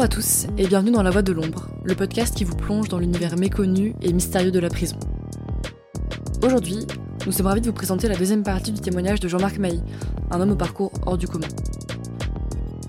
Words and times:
Bonjour 0.00 0.12
à 0.14 0.16
tous 0.16 0.46
et 0.56 0.66
bienvenue 0.66 0.92
dans 0.92 1.02
La 1.02 1.10
Voix 1.10 1.20
de 1.20 1.30
l'Ombre, 1.30 1.68
le 1.84 1.94
podcast 1.94 2.34
qui 2.34 2.44
vous 2.44 2.56
plonge 2.56 2.88
dans 2.88 2.98
l'univers 2.98 3.36
méconnu 3.36 3.94
et 4.00 4.14
mystérieux 4.14 4.50
de 4.50 4.58
la 4.58 4.70
prison. 4.70 4.96
Aujourd'hui, 6.42 6.86
nous 7.26 7.32
sommes 7.32 7.48
ravis 7.48 7.60
de 7.60 7.66
vous 7.66 7.74
présenter 7.74 8.08
la 8.08 8.16
deuxième 8.16 8.42
partie 8.42 8.72
du 8.72 8.80
témoignage 8.80 9.20
de 9.20 9.28
Jean-Marc 9.28 9.58
Mailly, 9.58 9.82
un 10.30 10.40
homme 10.40 10.52
au 10.52 10.56
parcours 10.56 10.90
hors 11.04 11.18
du 11.18 11.28
commun. 11.28 11.48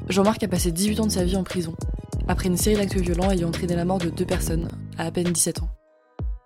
Jean-Marc 0.08 0.42
a 0.44 0.48
passé 0.48 0.72
18 0.72 1.02
ans 1.02 1.06
de 1.06 1.12
sa 1.12 1.26
vie 1.26 1.36
en 1.36 1.44
prison, 1.44 1.76
après 2.30 2.48
une 2.48 2.56
série 2.56 2.78
d'actes 2.78 2.96
violents 2.96 3.30
ayant 3.30 3.50
entraîné 3.50 3.76
la 3.76 3.84
mort 3.84 3.98
de 3.98 4.10
deux 4.10 4.24
personnes, 4.24 4.70
à 4.98 5.08
à 5.08 5.12
peine 5.12 5.34
17 5.34 5.64
ans. 5.64 5.70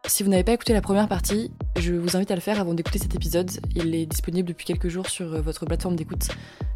Si 0.08 0.24
vous 0.24 0.32
n'avez 0.32 0.44
pas 0.44 0.54
écouté 0.54 0.74
la 0.74 0.82
première 0.82 1.08
partie, 1.08 1.52
je 1.77 1.94
vous 1.94 2.18
invite 2.18 2.32
à 2.32 2.36
le 2.36 2.41
faire 2.41 2.60
avant 2.60 2.74
d'écouter 2.74 2.98
cet 2.98 3.13
épisode. 3.13 3.52
Il 3.76 3.94
est 3.94 4.08
disponible 4.08 4.48
depuis 4.48 4.66
quelques 4.66 4.88
jours 4.88 5.10
sur 5.10 5.32
euh, 5.32 5.41
votre 5.41 5.68
plateforme 5.68 5.96
d'écoute. 5.96 6.27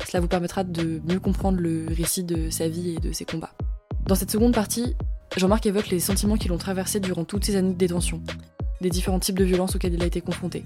Cela 0.05 0.21
vous 0.21 0.27
permettra 0.27 0.63
de 0.63 1.01
mieux 1.07 1.20
comprendre 1.20 1.59
le 1.59 1.87
récit 1.90 2.23
de 2.23 2.51
sa 2.51 2.67
vie 2.67 2.91
et 2.91 2.99
de 2.99 3.12
ses 3.12 3.26
combats. 3.26 3.55
Dans 4.09 4.16
cette 4.16 4.31
seconde 4.31 4.55
partie, 4.55 4.95
Jean-Marc 5.38 5.68
évoque 5.68 5.90
les 5.90 5.99
sentiments 5.99 6.36
qui 6.36 6.48
l'ont 6.48 6.58
traversé 6.58 6.99
durant 6.99 7.26
toutes 7.26 7.45
ces 7.45 7.55
années 7.55 7.73
de 7.73 7.77
détention, 7.77 8.23
des 8.82 8.90
différents 8.90 9.20
types 9.20 9.38
de 9.38 9.44
violences 9.44 9.76
auxquels 9.76 9.94
il 9.94 10.02
a 10.02 10.08
été 10.08 10.20
confronté. 10.20 10.66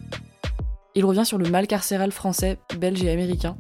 Il 0.96 1.04
revient 1.04 1.26
sur 1.26 1.38
le 1.38 1.50
mal 1.50 1.68
carcéral 1.68 2.14
français, 2.14 2.58
belge 2.80 3.04
et 3.04 3.12
américain, 3.12 3.58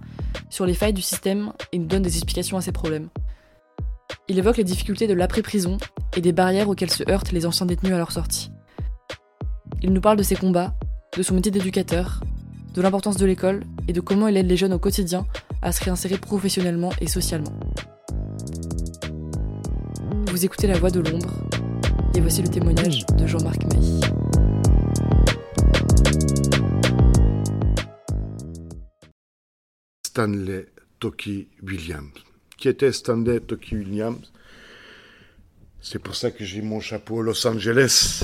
sur 0.50 0.66
les 0.66 0.74
failles 0.74 0.94
du 0.94 1.02
système 1.02 1.52
et 1.74 1.80
nous 1.80 1.86
donne 1.86 2.02
des 2.02 2.16
explications 2.16 2.56
à 2.56 2.62
ses 2.62 2.72
problèmes. 2.72 3.10
Il 4.30 4.40
évoque 4.40 4.56
les 4.56 4.64
difficultés 4.64 5.06
de 5.06 5.14
l'après-prison 5.14 5.76
et 6.16 6.22
des 6.22 6.32
barrières 6.32 6.70
auxquelles 6.70 6.90
se 6.90 7.04
heurtent 7.12 7.34
les 7.34 7.46
anciens 7.46 7.66
détenus 7.66 7.92
à 7.92 7.98
leur 7.98 8.14
sortie. 8.14 8.52
Il 9.82 9.92
nous 9.92 10.00
parle 10.00 10.16
de 10.16 10.24
ses 10.24 10.38
combats, 10.38 10.76
de 11.18 11.24
son 11.24 11.36
métier 11.36 11.52
d'éducateur, 11.52 12.22
de 12.74 12.82
l'importance 12.82 13.18
de 13.18 13.26
l'école 13.26 13.66
et 13.90 13.92
de 13.92 14.00
comment 14.00 14.30
il 14.30 14.38
aide 14.38 14.48
les 14.48 14.56
jeunes 14.56 14.72
au 14.72 14.80
quotidien 14.80 15.26
à 15.62 15.74
se 15.74 15.84
réinsérer 15.84 16.18
professionnellement 16.18 16.92
et 17.02 17.08
socialement. 17.08 17.52
Vous 20.34 20.46
écoutez 20.46 20.66
La 20.66 20.80
Voix 20.80 20.90
de 20.90 21.00
l'Ombre 21.00 21.32
et 22.16 22.20
voici 22.20 22.42
le 22.42 22.48
témoignage 22.48 23.06
de 23.06 23.28
Jean-Marc 23.28 23.66
Mailly. 23.66 24.02
Stanley 30.08 30.70
Toki 31.00 31.50
Williams. 31.62 32.10
Qui 32.58 32.68
était 32.68 32.92
Stanley 32.92 33.42
Toki 33.42 33.76
Williams? 33.76 34.32
C'est 35.80 36.00
pour 36.00 36.16
ça 36.16 36.32
que 36.32 36.44
j'ai 36.44 36.64
mon 36.64 36.80
chapeau 36.80 37.22
Los 37.22 37.46
Angeles. 37.46 38.24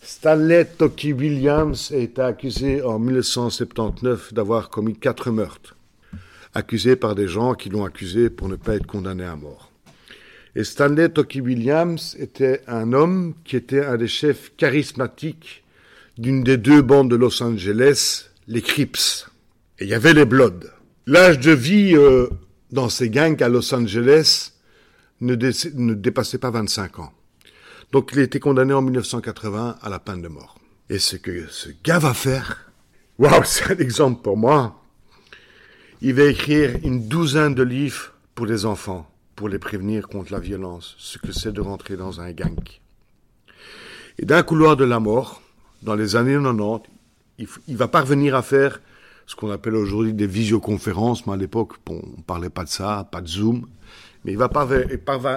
Stanley 0.00 0.64
Toki 0.64 1.12
Williams 1.12 1.92
a 1.92 1.98
été 1.98 2.22
accusé 2.22 2.80
en 2.80 2.98
1979 2.98 4.32
d'avoir 4.32 4.70
commis 4.70 4.96
quatre 4.96 5.30
meurtres. 5.30 5.76
Accusé 6.54 6.96
par 6.96 7.14
des 7.14 7.28
gens 7.28 7.52
qui 7.52 7.68
l'ont 7.68 7.84
accusé 7.84 8.30
pour 8.30 8.48
ne 8.48 8.56
pas 8.56 8.76
être 8.76 8.86
condamné 8.86 9.24
à 9.24 9.36
mort. 9.36 9.69
Et 10.56 10.64
Stanley 10.64 11.08
Toki 11.08 11.40
Williams 11.40 12.16
était 12.18 12.62
un 12.66 12.92
homme 12.92 13.34
qui 13.44 13.56
était 13.56 13.84
un 13.84 13.96
des 13.96 14.08
chefs 14.08 14.52
charismatiques 14.56 15.64
d'une 16.18 16.42
des 16.42 16.56
deux 16.56 16.82
bandes 16.82 17.10
de 17.10 17.16
Los 17.16 17.42
Angeles, 17.42 18.30
les 18.48 18.62
Crips. 18.62 19.26
Et 19.78 19.84
il 19.84 19.90
y 19.90 19.94
avait 19.94 20.12
les 20.12 20.24
Bloods. 20.24 20.66
L'âge 21.06 21.38
de 21.38 21.52
vie 21.52 21.94
euh, 21.94 22.28
dans 22.72 22.88
ces 22.88 23.10
gangs 23.10 23.40
à 23.42 23.48
Los 23.48 23.72
Angeles 23.74 24.52
ne, 25.20 25.34
ne 25.34 25.94
dépassait 25.94 26.38
pas 26.38 26.50
25 26.50 26.98
ans. 26.98 27.12
Donc 27.92 28.10
il 28.12 28.20
a 28.20 28.22
été 28.22 28.40
condamné 28.40 28.72
en 28.72 28.82
1980 28.82 29.78
à 29.80 29.88
la 29.88 29.98
peine 29.98 30.22
de 30.22 30.28
mort. 30.28 30.58
Et 30.88 30.98
ce 30.98 31.16
que 31.16 31.46
ce 31.48 31.68
gars 31.84 31.98
va 31.98 32.14
faire, 32.14 32.72
waouh, 33.18 33.44
c'est 33.44 33.72
un 33.72 33.78
exemple 33.78 34.22
pour 34.22 34.36
moi. 34.36 34.82
Il 36.02 36.14
va 36.14 36.24
écrire 36.24 36.76
une 36.82 37.08
douzaine 37.08 37.54
de 37.54 37.62
livres 37.62 38.14
pour 38.34 38.46
les 38.46 38.64
enfants, 38.64 39.10
pour 39.40 39.48
les 39.48 39.58
prévenir 39.58 40.06
contre 40.06 40.34
la 40.34 40.38
violence, 40.38 40.94
ce 40.98 41.16
que 41.16 41.32
c'est 41.32 41.50
de 41.50 41.62
rentrer 41.62 41.96
dans 41.96 42.20
un 42.20 42.30
gang. 42.30 42.58
Et 44.18 44.26
d'un 44.26 44.42
couloir 44.42 44.76
de 44.76 44.84
la 44.84 45.00
mort, 45.00 45.40
dans 45.82 45.94
les 45.94 46.14
années 46.14 46.34
90, 46.34 46.82
il, 47.66 47.76
va 47.78 47.88
parvenir 47.88 48.34
à 48.36 48.42
faire 48.42 48.82
ce 49.24 49.34
qu'on 49.36 49.50
appelle 49.50 49.76
aujourd'hui 49.76 50.12
des 50.12 50.26
visioconférences, 50.26 51.26
mais 51.26 51.32
à 51.32 51.36
l'époque, 51.38 51.72
on 51.88 52.20
parlait 52.20 52.50
pas 52.50 52.64
de 52.64 52.68
ça, 52.68 53.08
pas 53.10 53.22
de 53.22 53.28
Zoom. 53.28 53.66
Mais 54.26 54.32
il 54.32 54.36
va, 54.36 54.50
parve- 54.50 54.84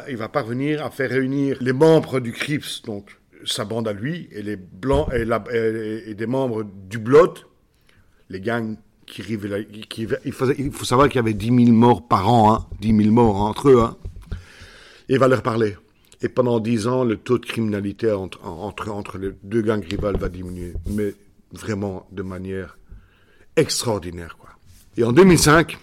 il 0.09 0.18
va 0.18 0.28
parvenir 0.28 0.86
à 0.86 0.90
faire 0.90 1.09
réunir 1.09 1.56
les 1.62 1.72
membres 1.72 2.19
du 2.19 2.34
CRIPS, 2.34 2.81
donc 2.86 3.18
sa 3.46 3.63
bande 3.63 3.88
à 3.88 3.94
lui, 3.94 4.28
et 4.34 4.42
les 4.42 4.58
blancs 4.58 5.08
et, 5.13 5.22
et- 6.09 6.13
des 6.13 6.28
membres 6.28 6.63
du 6.90 6.97
Blood, 7.00 7.40
les 8.28 8.42
gangs 8.42 8.75
il, 10.25 10.72
faut 10.72 10.86
savoir 10.86 11.08
qu'il 11.08 11.18
y 11.18 11.19
avait 11.19 11.34
10 11.34 11.66
000 11.66 11.72
morts 11.72 12.08
par 12.08 12.30
an, 12.30 12.53
hein, 12.53 12.68
10 12.81 12.96
000 13.03 13.12
morts 13.12 13.41
entre 13.41 13.69
eux. 13.69 13.81
Hein. 13.81 13.97
Et 15.09 15.18
va 15.18 15.28
leur 15.28 15.44
parler. 15.44 15.75
Et 16.22 16.30
pendant 16.30 16.59
10 16.59 16.88
ans, 16.88 17.03
le 17.03 17.18
taux 17.18 17.38
de 17.38 17.46
criminalité 17.46 18.12
entre, 18.12 19.18
les 19.18 19.31
deux 19.44 19.62
gangs 19.62 19.84
rivales 19.84 20.18
va 20.18 20.30
diminuer, 20.30 20.74
mais 20.90 21.13
vraiment 21.52 22.08
de 22.12 22.24
manière 22.24 22.78
extraordinaire. 23.56 24.38
Et 24.96 25.03
en 25.03 25.12
2005, 25.12 25.78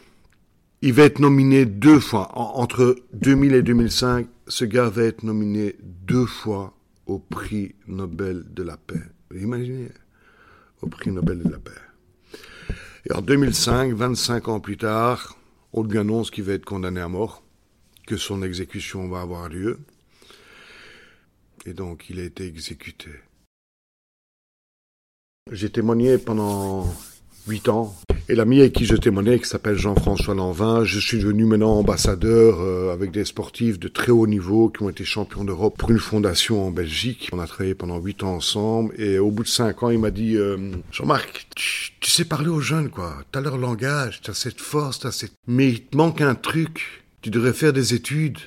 il 0.82 0.92
va 0.92 1.02
être 1.02 1.18
nominé 1.18 1.66
deux 1.66 2.00
fois. 2.00 2.30
En- 2.38 2.60
entre 2.62 2.96
2000 3.12 3.54
et 3.54 3.62
2005, 3.62 4.28
ce 4.46 4.64
gars 4.64 4.88
va 4.88 5.02
être 5.02 5.24
nominé 5.24 5.76
deux 5.82 6.26
fois 6.26 6.74
au 7.06 7.18
prix 7.18 7.74
Nobel 7.86 8.44
de 8.54 8.62
la 8.62 8.76
paix. 8.76 9.02
Imaginez? 9.34 9.88
Au 10.80 10.86
prix 10.86 11.10
Nobel 11.10 11.42
de 11.42 11.50
la 11.50 11.58
paix. 11.58 11.72
Et 13.08 13.12
en 13.12 13.22
2005, 13.22 13.94
25 13.94 14.48
ans 14.48 14.60
plus 14.60 14.76
tard, 14.76 15.36
on 15.72 15.88
annonce 15.96 16.30
qu'il 16.30 16.44
va 16.44 16.52
être 16.52 16.64
condamné 16.64 17.00
à 17.00 17.08
mort, 17.08 17.42
que 18.06 18.16
son 18.16 18.42
exécution 18.42 19.08
va 19.08 19.22
avoir 19.22 19.48
lieu. 19.48 19.78
Et 21.64 21.72
donc, 21.72 22.10
il 22.10 22.20
a 22.20 22.24
été 22.24 22.46
exécuté. 22.46 23.10
J'ai 25.50 25.70
témoigné 25.70 26.18
pendant 26.18 26.86
huit 27.50 27.68
ans. 27.68 27.94
Et 28.28 28.36
l'ami 28.36 28.60
avec 28.60 28.74
qui 28.74 28.86
je 28.86 28.94
témoignais, 28.94 29.40
qui 29.40 29.48
s'appelle 29.48 29.76
Jean-François 29.76 30.34
Lanvin, 30.34 30.84
je 30.84 31.00
suis 31.00 31.18
devenu 31.18 31.44
maintenant 31.46 31.72
ambassadeur 31.72 32.60
euh, 32.60 32.92
avec 32.92 33.10
des 33.10 33.24
sportifs 33.24 33.80
de 33.80 33.88
très 33.88 34.12
haut 34.12 34.28
niveau 34.28 34.68
qui 34.68 34.84
ont 34.84 34.88
été 34.88 35.04
champions 35.04 35.42
d'Europe 35.42 35.76
pour 35.76 35.90
une 35.90 35.98
fondation 35.98 36.64
en 36.64 36.70
Belgique. 36.70 37.28
On 37.32 37.40
a 37.40 37.46
travaillé 37.48 37.74
pendant 37.74 37.98
huit 37.98 38.22
ans 38.22 38.34
ensemble 38.36 38.94
et 39.00 39.18
au 39.18 39.32
bout 39.32 39.42
de 39.42 39.48
cinq 39.48 39.82
ans, 39.82 39.90
il 39.90 39.98
m'a 39.98 40.12
dit 40.12 40.36
euh, 40.36 40.70
Jean-Marc, 40.92 41.48
tu, 41.56 41.90
tu 41.98 42.10
sais 42.10 42.24
parler 42.24 42.48
aux 42.48 42.60
jeunes, 42.60 42.88
quoi. 42.88 43.16
T'as 43.32 43.40
leur 43.40 43.58
langage, 43.58 44.20
t'as 44.22 44.34
cette 44.34 44.60
force, 44.60 45.00
t'as 45.00 45.10
cette... 45.10 45.32
Mais 45.48 45.68
il 45.68 45.82
te 45.82 45.96
manque 45.96 46.20
un 46.20 46.36
truc. 46.36 47.02
Tu 47.22 47.30
devrais 47.30 47.52
faire 47.52 47.72
des 47.72 47.94
études. 47.94 48.38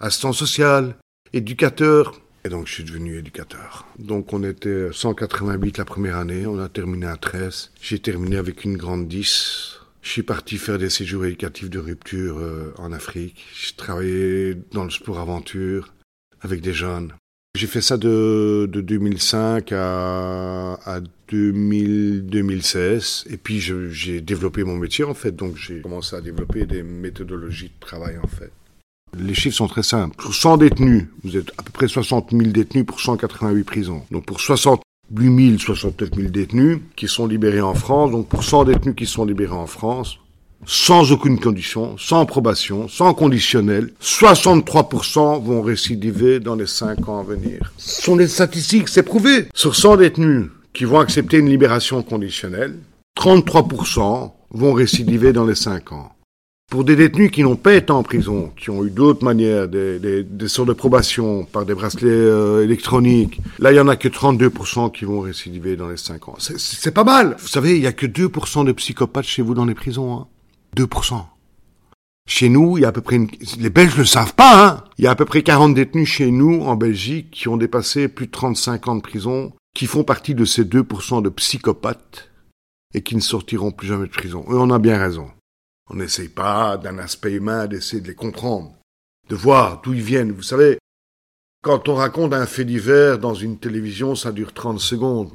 Assistant 0.00 0.32
social, 0.32 0.96
éducateur. 1.32 2.20
Et 2.46 2.50
donc, 2.50 2.66
je 2.66 2.74
suis 2.74 2.84
devenu 2.84 3.16
éducateur. 3.16 3.86
Donc, 3.98 4.34
on 4.34 4.44
était 4.44 4.88
188 4.92 5.78
la 5.78 5.86
première 5.86 6.18
année, 6.18 6.46
on 6.46 6.58
a 6.58 6.68
terminé 6.68 7.06
à 7.06 7.16
13. 7.16 7.70
J'ai 7.80 7.98
terminé 7.98 8.36
avec 8.36 8.64
une 8.64 8.76
grande 8.76 9.08
10. 9.08 9.80
Je 10.02 10.10
suis 10.10 10.22
parti 10.22 10.58
faire 10.58 10.78
des 10.78 10.90
séjours 10.90 11.24
éducatifs 11.24 11.70
de 11.70 11.78
rupture 11.78 12.36
euh, 12.36 12.74
en 12.76 12.92
Afrique. 12.92 13.42
J'ai 13.54 13.74
travaillé 13.74 14.54
dans 14.72 14.84
le 14.84 14.90
sport 14.90 15.18
aventure 15.18 15.94
avec 16.42 16.60
des 16.60 16.74
jeunes. 16.74 17.14
J'ai 17.56 17.66
fait 17.66 17.80
ça 17.80 17.96
de, 17.96 18.68
de 18.70 18.80
2005 18.82 19.72
à, 19.72 20.74
à 20.84 21.00
2000, 21.28 22.26
2016. 22.26 23.24
Et 23.30 23.38
puis, 23.38 23.60
j'ai 23.60 24.20
développé 24.20 24.64
mon 24.64 24.76
métier, 24.76 25.04
en 25.04 25.14
fait. 25.14 25.34
Donc, 25.34 25.56
j'ai 25.56 25.80
commencé 25.80 26.14
à 26.14 26.20
développer 26.20 26.66
des 26.66 26.82
méthodologies 26.82 27.68
de 27.68 27.80
travail, 27.80 28.18
en 28.22 28.26
fait. 28.26 28.52
Les 29.18 29.34
chiffres 29.34 29.56
sont 29.56 29.68
très 29.68 29.82
simples. 29.82 30.16
Pour 30.16 30.34
100 30.34 30.58
détenus, 30.58 31.06
vous 31.22 31.36
êtes 31.36 31.50
à 31.58 31.62
peu 31.62 31.70
près 31.72 31.88
60 31.88 32.30
000 32.32 32.50
détenus 32.50 32.84
pour 32.86 33.00
188 33.00 33.64
prisons. 33.64 34.02
Donc 34.10 34.24
pour 34.24 34.40
68 34.40 35.48
000, 35.48 35.58
69 35.58 36.10
000 36.14 36.28
détenus 36.28 36.78
qui 36.96 37.08
sont 37.08 37.26
libérés 37.26 37.60
en 37.60 37.74
France, 37.74 38.10
donc 38.10 38.28
pour 38.28 38.44
100 38.44 38.64
détenus 38.64 38.94
qui 38.96 39.06
sont 39.06 39.24
libérés 39.24 39.52
en 39.52 39.66
France, 39.66 40.18
sans 40.66 41.12
aucune 41.12 41.38
condition, 41.38 41.96
sans 41.98 42.24
probation, 42.26 42.88
sans 42.88 43.14
conditionnel, 43.14 43.92
63% 44.02 45.42
vont 45.42 45.62
récidiver 45.62 46.40
dans 46.40 46.54
les 46.54 46.66
5 46.66 47.08
ans 47.08 47.20
à 47.20 47.22
venir. 47.22 47.72
Ce 47.76 48.02
sont 48.02 48.16
des 48.16 48.28
statistiques, 48.28 48.88
c'est 48.88 49.02
prouvé. 49.02 49.46
Sur 49.54 49.76
100 49.76 49.98
détenus 49.98 50.46
qui 50.72 50.84
vont 50.84 50.98
accepter 50.98 51.38
une 51.38 51.48
libération 51.48 52.02
conditionnelle, 52.02 52.78
33% 53.18 54.32
vont 54.50 54.72
récidiver 54.72 55.32
dans 55.32 55.44
les 55.44 55.54
5 55.54 55.92
ans. 55.92 56.13
Pour 56.74 56.82
des 56.82 56.96
détenus 56.96 57.30
qui 57.30 57.44
n'ont 57.44 57.54
pas 57.54 57.74
été 57.74 57.92
en 57.92 58.02
prison, 58.02 58.50
qui 58.56 58.68
ont 58.68 58.84
eu 58.84 58.90
d'autres 58.90 59.24
manières, 59.24 59.68
des, 59.68 60.26
sortes 60.48 60.66
de 60.66 60.72
probation 60.72 61.44
par 61.44 61.64
des 61.64 61.72
bracelets 61.72 62.10
euh, 62.10 62.64
électroniques, 62.64 63.40
là, 63.60 63.70
il 63.70 63.76
y 63.76 63.80
en 63.80 63.86
a 63.86 63.94
que 63.94 64.08
32% 64.08 64.90
qui 64.90 65.04
vont 65.04 65.20
récidiver 65.20 65.76
dans 65.76 65.86
les 65.86 65.96
5 65.96 66.28
ans. 66.28 66.34
C'est- 66.38 66.90
pas 66.90 67.04
mal. 67.04 67.36
Vous 67.38 67.46
savez, 67.46 67.76
il 67.76 67.80
y 67.80 67.86
a 67.86 67.92
que 67.92 68.06
2% 68.06 68.64
de 68.64 68.72
psychopathes 68.72 69.24
chez 69.24 69.40
vous 69.40 69.54
dans 69.54 69.66
les 69.66 69.76
prisons. 69.76 70.14
Hein. 70.14 70.26
2%. 70.74 71.24
Chez 72.28 72.48
nous, 72.48 72.76
il 72.76 72.80
y 72.80 72.84
a 72.84 72.88
à 72.88 72.92
peu 72.92 73.02
près 73.02 73.14
une... 73.14 73.28
Les 73.60 73.70
Belges 73.70 73.96
le 73.96 74.04
savent 74.04 74.34
pas, 74.34 74.66
hein. 74.66 74.84
Il 74.98 75.04
y 75.04 75.06
a 75.06 75.12
à 75.12 75.14
peu 75.14 75.26
près 75.26 75.44
40 75.44 75.74
détenus 75.74 76.08
chez 76.08 76.32
nous, 76.32 76.62
en 76.62 76.74
Belgique, 76.74 77.30
qui 77.30 77.46
ont 77.46 77.56
dépassé 77.56 78.08
plus 78.08 78.26
de 78.26 78.32
35 78.32 78.88
ans 78.88 78.96
de 78.96 79.00
prison, 79.00 79.52
qui 79.76 79.86
font 79.86 80.02
partie 80.02 80.34
de 80.34 80.44
ces 80.44 80.64
2% 80.64 81.22
de 81.22 81.28
psychopathes 81.28 82.30
et 82.94 83.02
qui 83.02 83.14
ne 83.14 83.20
sortiront 83.20 83.70
plus 83.70 83.86
jamais 83.86 84.06
de 84.06 84.12
prison. 84.12 84.44
Et 84.48 84.54
on 84.54 84.70
a 84.70 84.80
bien 84.80 84.98
raison. 84.98 85.28
On 85.90 85.96
n'essaye 85.96 86.28
pas, 86.28 86.76
d'un 86.76 86.98
aspect 86.98 87.32
humain, 87.32 87.66
d'essayer 87.66 88.00
de 88.00 88.08
les 88.08 88.14
comprendre. 88.14 88.72
de 89.28 89.34
voir 89.34 89.80
d'où 89.82 89.94
ils 89.94 90.02
viennent. 90.02 90.32
Vous 90.32 90.42
savez, 90.42 90.78
quand 91.62 91.88
on 91.88 91.94
raconte 91.94 92.34
un 92.34 92.44
fait 92.44 92.66
divers 92.66 93.18
dans 93.18 93.32
une 93.32 93.56
télévision, 93.56 94.14
ça 94.14 94.32
dure 94.32 94.52
30 94.52 94.78
secondes. 94.78 95.30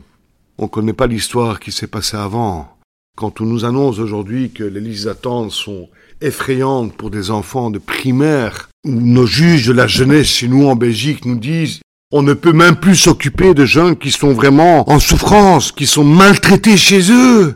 On 0.59 0.65
ne 0.65 0.69
connaît 0.69 0.93
pas 0.93 1.07
l'histoire 1.07 1.59
qui 1.59 1.71
s'est 1.71 1.87
passée 1.87 2.17
avant. 2.17 2.77
Quand 3.17 3.41
on 3.41 3.45
nous 3.45 3.65
annonce 3.65 3.97
aujourd'hui 3.97 4.51
que 4.51 4.63
les 4.63 4.79
listes 4.79 5.05
d'attente 5.05 5.51
sont 5.51 5.89
effrayantes 6.21 6.95
pour 6.95 7.09
des 7.09 7.31
enfants 7.31 7.71
de 7.71 7.79
primaire, 7.79 8.69
où 8.85 8.91
nos 8.91 9.25
juges 9.25 9.65
de 9.65 9.73
la 9.73 9.87
jeunesse 9.87 10.27
chez 10.27 10.47
nous 10.47 10.67
en 10.67 10.75
Belgique 10.75 11.25
nous 11.25 11.39
disent 11.39 11.79
on 12.11 12.21
ne 12.21 12.33
peut 12.33 12.53
même 12.53 12.75
plus 12.75 12.95
s'occuper 12.95 13.53
de 13.53 13.65
jeunes 13.65 13.95
qui 13.95 14.11
sont 14.11 14.33
vraiment 14.33 14.89
en 14.89 14.99
souffrance, 14.99 15.71
qui 15.71 15.85
sont 15.85 16.03
maltraités 16.03 16.77
chez 16.77 17.11
eux. 17.11 17.55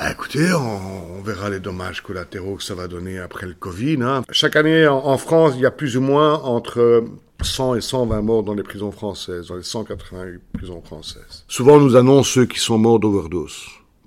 Ben 0.00 0.12
écoutez, 0.12 0.50
on, 0.54 1.20
verra 1.20 1.50
les 1.50 1.60
dommages 1.60 2.00
collatéraux 2.00 2.56
que 2.56 2.62
ça 2.62 2.74
va 2.74 2.88
donner 2.88 3.18
après 3.18 3.46
le 3.46 3.52
Covid. 3.52 3.98
Hein. 4.00 4.22
Chaque 4.30 4.56
année 4.56 4.88
en 4.88 5.18
France, 5.18 5.52
il 5.56 5.60
y 5.60 5.66
a 5.66 5.70
plus 5.70 5.98
ou 5.98 6.00
moins 6.00 6.40
entre 6.42 7.04
100 7.42 7.74
et 7.74 7.82
120 7.82 8.22
morts 8.22 8.42
dans 8.42 8.54
les 8.54 8.62
prisons 8.62 8.92
françaises, 8.92 9.48
dans 9.48 9.56
les 9.56 9.62
188 9.62 10.40
prisons 10.54 10.80
françaises. 10.80 11.44
Souvent, 11.48 11.74
on 11.74 11.80
nous 11.80 11.96
annonce 11.96 12.30
ceux 12.30 12.46
qui 12.46 12.58
sont 12.58 12.78
morts 12.78 12.98
d'overdose. 12.98 13.58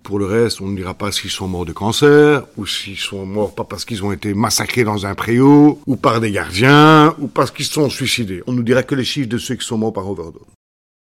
Pour 0.01 0.17
le 0.17 0.25
reste, 0.25 0.61
on 0.61 0.67
ne 0.67 0.75
dira 0.75 0.95
pas 0.95 1.11
s'ils 1.11 1.29
sont 1.29 1.47
morts 1.47 1.65
de 1.65 1.73
cancer, 1.73 2.43
ou 2.57 2.65
s'ils 2.65 2.97
sont 2.97 3.27
morts 3.27 3.53
pas 3.53 3.63
parce 3.63 3.85
qu'ils 3.85 4.03
ont 4.03 4.11
été 4.11 4.33
massacrés 4.33 4.83
dans 4.83 5.05
un 5.05 5.13
préau, 5.13 5.79
ou 5.85 5.95
par 5.95 6.21
des 6.21 6.31
gardiens, 6.31 7.13
ou 7.19 7.27
parce 7.27 7.51
qu'ils 7.51 7.65
se 7.65 7.73
sont 7.73 7.91
suicidés. 7.91 8.41
On 8.47 8.53
nous 8.53 8.63
dira 8.63 8.81
que 8.81 8.95
les 8.95 9.05
chiffres 9.05 9.29
de 9.29 9.37
ceux 9.37 9.53
qui 9.53 9.65
sont 9.67 9.77
morts 9.77 9.93
par 9.93 10.09
overdose. 10.09 10.41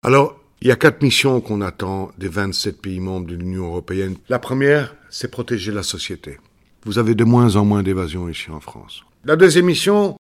Alors, 0.06 0.38
il 0.62 0.68
y 0.68 0.71
a 0.71 0.75
quatre 0.75 1.01
missions 1.01 1.39
qu'on 1.39 1.62
attend 1.62 2.12
des 2.18 2.30
27 2.30 2.81
pays 2.81 3.00
membres 3.00 3.27
de 3.27 3.36
l'Union 3.36 3.68
européenne. 3.68 4.15
La 4.27 4.39
première, 4.39 4.95
c'est 5.09 5.30
protéger 5.30 5.71
la 5.71 5.83
société. 5.83 6.39
Vous 6.86 6.98
avez 6.98 7.15
de 7.15 7.24
moins 7.24 7.56
en 7.56 7.65
moins 7.65 7.83
d'évasion 7.83 8.27
ici 8.27 8.50
en 8.50 8.59
France. 8.59 9.04
La 9.25 9.36
deuxième 9.36 9.65
mission, 9.65 10.15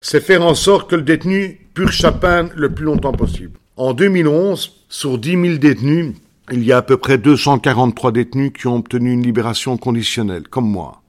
c'est 0.00 0.20
faire 0.20 0.44
en 0.44 0.54
sorte 0.54 0.90
que 0.90 0.96
le 0.96 1.02
détenu 1.02 1.68
purge 1.74 2.00
sa 2.00 2.12
peine 2.12 2.50
le 2.54 2.72
plus 2.72 2.84
longtemps 2.84 3.12
possible. 3.12 3.58
En 3.76 3.94
2011, 3.94 4.84
sur 4.88 5.18
10 5.18 5.30
000 5.30 5.58
détenus, 5.58 6.14
il 6.50 6.64
y 6.64 6.72
a 6.72 6.78
à 6.78 6.82
peu 6.82 6.96
près 6.96 7.18
243 7.18 8.12
détenus 8.12 8.52
qui 8.52 8.66
ont 8.66 8.76
obtenu 8.76 9.12
une 9.12 9.22
libération 9.22 9.76
conditionnelle, 9.76 10.48
comme 10.48 10.68
moi. 10.68 11.02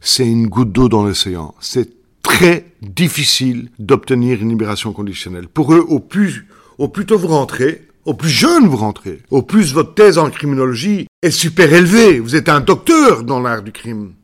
C'est 0.00 0.26
une 0.26 0.46
goutte 0.46 0.72
d'eau 0.72 0.88
dans 0.88 1.04
l'océan. 1.04 1.54
C'est 1.60 1.90
très 2.22 2.66
difficile 2.82 3.70
d'obtenir 3.78 4.40
une 4.40 4.48
libération 4.48 4.92
conditionnelle. 4.92 5.48
Pour 5.48 5.74
eux, 5.74 5.84
au 5.88 6.00
plus, 6.00 6.46
au 6.78 6.88
plus 6.88 7.06
tôt 7.06 7.18
vous 7.18 7.28
rentrez, 7.28 7.82
au 8.04 8.14
plus 8.14 8.28
jeune 8.28 8.66
vous 8.66 8.76
rentrez, 8.76 9.22
au 9.30 9.42
plus 9.42 9.72
votre 9.72 9.94
thèse 9.94 10.18
en 10.18 10.30
criminologie 10.30 11.06
est 11.22 11.30
super 11.30 11.72
élevée. 11.72 12.20
Vous 12.20 12.36
êtes 12.36 12.48
un 12.48 12.60
docteur 12.60 13.24
dans 13.24 13.40
l'art 13.40 13.62
du 13.62 13.72
crime 13.72 14.14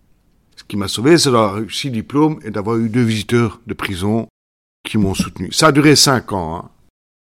qui 0.70 0.76
m'a 0.76 0.86
sauvé, 0.86 1.18
c'est 1.18 1.32
d'avoir 1.32 1.54
réussi 1.54 1.90
diplôme 1.90 2.38
et 2.44 2.50
d'avoir 2.52 2.76
eu 2.76 2.88
deux 2.88 3.02
visiteurs 3.02 3.60
de 3.66 3.74
prison 3.74 4.28
qui 4.88 4.98
m'ont 4.98 5.14
soutenu. 5.14 5.50
Ça 5.52 5.66
a 5.66 5.72
duré 5.72 5.96
cinq 5.96 6.32
ans. 6.32 6.56
Hein. 6.56 6.70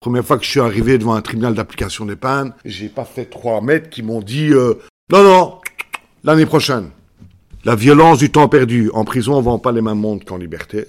Première 0.01 0.25
fois 0.25 0.37
que 0.37 0.43
je 0.43 0.49
suis 0.49 0.59
arrivé 0.59 0.97
devant 0.97 1.13
un 1.13 1.21
tribunal 1.21 1.55
d'application 1.55 2.05
des 2.05 2.17
peines, 2.17 2.53
j'ai 2.65 2.89
pas 2.89 3.05
fait 3.05 3.25
trois 3.25 3.61
mètres 3.61 3.89
qui 3.89 4.03
m'ont 4.03 4.21
dit 4.21 4.51
euh, 4.51 4.73
non 5.13 5.23
non 5.23 5.61
l'année 6.25 6.45
prochaine. 6.45 6.89
La 7.63 7.75
violence 7.75 8.17
du 8.17 8.29
temps 8.31 8.49
perdu 8.49 8.89
en 8.93 9.05
prison, 9.05 9.35
on 9.35 9.41
vend 9.41 9.59
pas 9.59 9.71
les 9.71 9.81
mêmes 9.81 9.99
mondes 9.99 10.25
qu'en 10.25 10.37
liberté. 10.37 10.85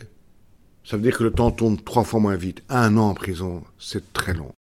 Ça 0.85 0.97
veut 0.97 1.03
dire 1.03 1.17
que 1.17 1.23
le 1.23 1.31
temps 1.31 1.53
tourne 1.53 1.79
trois 1.79 2.03
fois 2.03 2.19
moins 2.19 2.35
vite. 2.35 2.65
Un 2.69 2.97
an 2.97 3.11
en 3.11 3.15
prison, 3.15 3.63
c'est 3.79 4.13
très 4.13 4.35
long. 4.35 4.51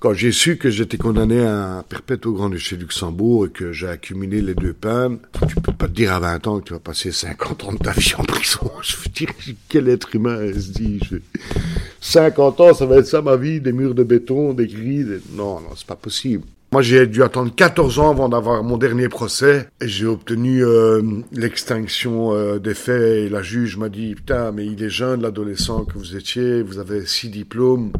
Quand 0.00 0.14
j'ai 0.14 0.32
su 0.32 0.56
que 0.56 0.70
j'étais 0.70 0.96
condamné 0.96 1.44
à 1.44 1.76
un 1.76 1.82
perpète 1.82 2.24
au 2.24 2.32
Grand-Duché 2.32 2.76
Luxembourg 2.76 3.44
et 3.44 3.50
que 3.50 3.70
j'ai 3.70 3.86
accumulé 3.86 4.40
les 4.40 4.54
deux 4.54 4.72
peines, 4.72 5.18
tu 5.46 5.56
peux 5.56 5.74
pas 5.74 5.88
te 5.88 5.92
dire 5.92 6.14
à 6.14 6.20
20 6.20 6.46
ans 6.46 6.60
que 6.60 6.64
tu 6.64 6.72
vas 6.72 6.78
passer 6.78 7.12
50 7.12 7.64
ans 7.64 7.72
de 7.74 7.78
ta 7.78 7.92
vie 7.92 8.14
en 8.16 8.24
prison. 8.24 8.70
Je 8.82 8.96
veux 8.96 9.10
dire, 9.14 9.28
quel 9.68 9.90
être 9.90 10.16
humain 10.16 10.38
se 10.54 10.72
dit 10.72 11.00
50 12.00 12.60
ans, 12.60 12.72
ça 12.72 12.86
va 12.86 12.96
être 12.96 13.08
ça 13.08 13.20
ma 13.20 13.36
vie, 13.36 13.60
des 13.60 13.72
murs 13.72 13.94
de 13.94 14.02
béton, 14.02 14.54
des 14.54 14.68
grilles. 14.68 15.20
Non, 15.34 15.60
non, 15.60 15.68
c'est 15.76 15.86
pas 15.86 15.96
possible. 15.96 16.44
Moi, 16.72 16.82
j'ai 16.82 17.08
dû 17.08 17.24
attendre 17.24 17.52
14 17.52 17.98
ans 17.98 18.10
avant 18.10 18.28
d'avoir 18.28 18.62
mon 18.62 18.76
dernier 18.76 19.08
procès 19.08 19.66
j'ai 19.82 20.06
obtenu 20.06 20.64
euh, 20.64 21.02
l'extinction 21.32 22.32
euh, 22.32 22.60
des 22.60 22.74
faits 22.74 23.24
et 23.24 23.28
la 23.28 23.42
juge 23.42 23.76
m'a 23.76 23.88
dit 23.88 24.14
putain 24.14 24.52
mais 24.52 24.66
il 24.66 24.80
est 24.80 24.88
jeune 24.88 25.20
l'adolescent 25.20 25.84
que 25.84 25.98
vous 25.98 26.16
étiez, 26.16 26.62
vous 26.62 26.78
avez 26.78 27.06
six 27.06 27.28
diplômes. 27.28 27.92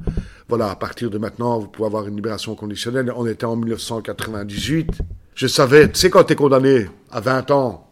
Voilà, 0.49 0.71
à 0.71 0.77
partir 0.77 1.11
de 1.11 1.19
maintenant, 1.19 1.59
vous 1.59 1.67
pouvez 1.67 1.87
avoir 1.87 2.07
une 2.07 2.15
libération 2.15 2.55
conditionnelle. 2.55 3.13
On 3.17 3.27
était 3.27 3.45
en 3.45 3.57
1998. 3.57 5.01
Je 5.35 5.47
savais, 5.49 5.91
tu 5.91 5.99
sais 5.99 6.11
quand 6.11 6.23
tu 6.23 6.35
es 6.35 6.37
condamné? 6.37 6.87
À 7.11 7.19
20 7.19 7.51
ans 7.51 7.91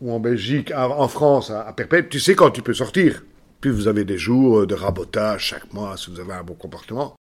ou 0.00 0.12
en 0.12 0.18
Belgique, 0.18 0.72
en 0.74 1.06
France 1.06 1.52
à, 1.52 1.60
à 1.60 1.72
perpète, 1.72 2.08
tu 2.08 2.18
sais 2.18 2.34
quand 2.34 2.50
tu 2.50 2.62
peux 2.62 2.74
sortir? 2.74 3.22
Puis 3.60 3.70
vous 3.70 3.86
avez 3.86 4.04
des 4.04 4.18
jours 4.18 4.66
de 4.66 4.74
rabotage 4.74 5.44
chaque 5.44 5.72
mois 5.72 5.96
si 5.96 6.10
vous 6.10 6.18
avez 6.18 6.32
un 6.32 6.42
bon 6.42 6.54
comportement. 6.54 7.19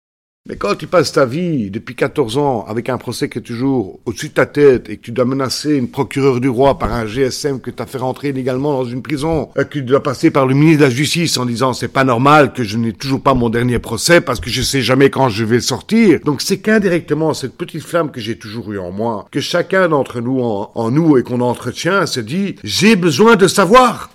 Mais 0.49 0.55
quand 0.55 0.73
tu 0.73 0.87
passes 0.87 1.11
ta 1.11 1.25
vie 1.25 1.69
depuis 1.69 1.95
14 1.95 2.39
ans 2.39 2.65
avec 2.67 2.89
un 2.89 2.97
procès 2.97 3.29
qui 3.29 3.37
est 3.37 3.41
toujours 3.41 3.99
au-dessus 4.05 4.29
de 4.29 4.33
ta 4.33 4.47
tête 4.47 4.89
et 4.89 4.97
que 4.97 5.01
tu 5.01 5.11
dois 5.11 5.23
menacer 5.23 5.75
une 5.75 5.87
procureure 5.87 6.41
du 6.41 6.49
roi 6.49 6.79
par 6.79 6.91
un 6.91 7.05
GSM 7.05 7.61
que 7.61 7.69
tu 7.69 7.81
as 7.81 7.85
fait 7.85 7.99
rentrer 7.99 8.29
illégalement 8.29 8.73
dans 8.73 8.83
une 8.83 9.03
prison, 9.03 9.49
et 9.55 9.63
que 9.65 9.69
tu 9.69 9.83
dois 9.83 10.01
passer 10.01 10.31
par 10.31 10.47
le 10.47 10.55
ministre 10.55 10.79
de 10.79 10.85
la 10.85 10.89
Justice 10.89 11.37
en 11.37 11.45
disant 11.45 11.73
c'est 11.73 11.87
pas 11.87 12.03
normal 12.03 12.53
que 12.53 12.63
je 12.63 12.77
n'ai 12.77 12.91
toujours 12.91 13.21
pas 13.21 13.35
mon 13.35 13.49
dernier 13.49 13.77
procès 13.77 14.19
parce 14.19 14.39
que 14.39 14.49
je 14.49 14.63
sais 14.63 14.81
jamais 14.81 15.11
quand 15.11 15.29
je 15.29 15.45
vais 15.45 15.61
sortir. 15.61 16.19
Donc 16.25 16.41
c'est 16.41 16.57
qu'indirectement 16.57 17.35
cette 17.35 17.55
petite 17.55 17.83
flamme 17.83 18.09
que 18.09 18.19
j'ai 18.19 18.39
toujours 18.39 18.73
eu 18.73 18.79
en 18.79 18.91
moi, 18.91 19.27
que 19.31 19.41
chacun 19.41 19.89
d'entre 19.89 20.21
nous 20.21 20.41
en 20.41 20.91
nous 20.91 21.17
et 21.19 21.23
qu'on 21.23 21.41
entretient 21.41 22.07
se 22.07 22.19
dit 22.19 22.55
j'ai 22.63 22.95
besoin 22.95 23.35
de 23.35 23.47
savoir. 23.47 24.09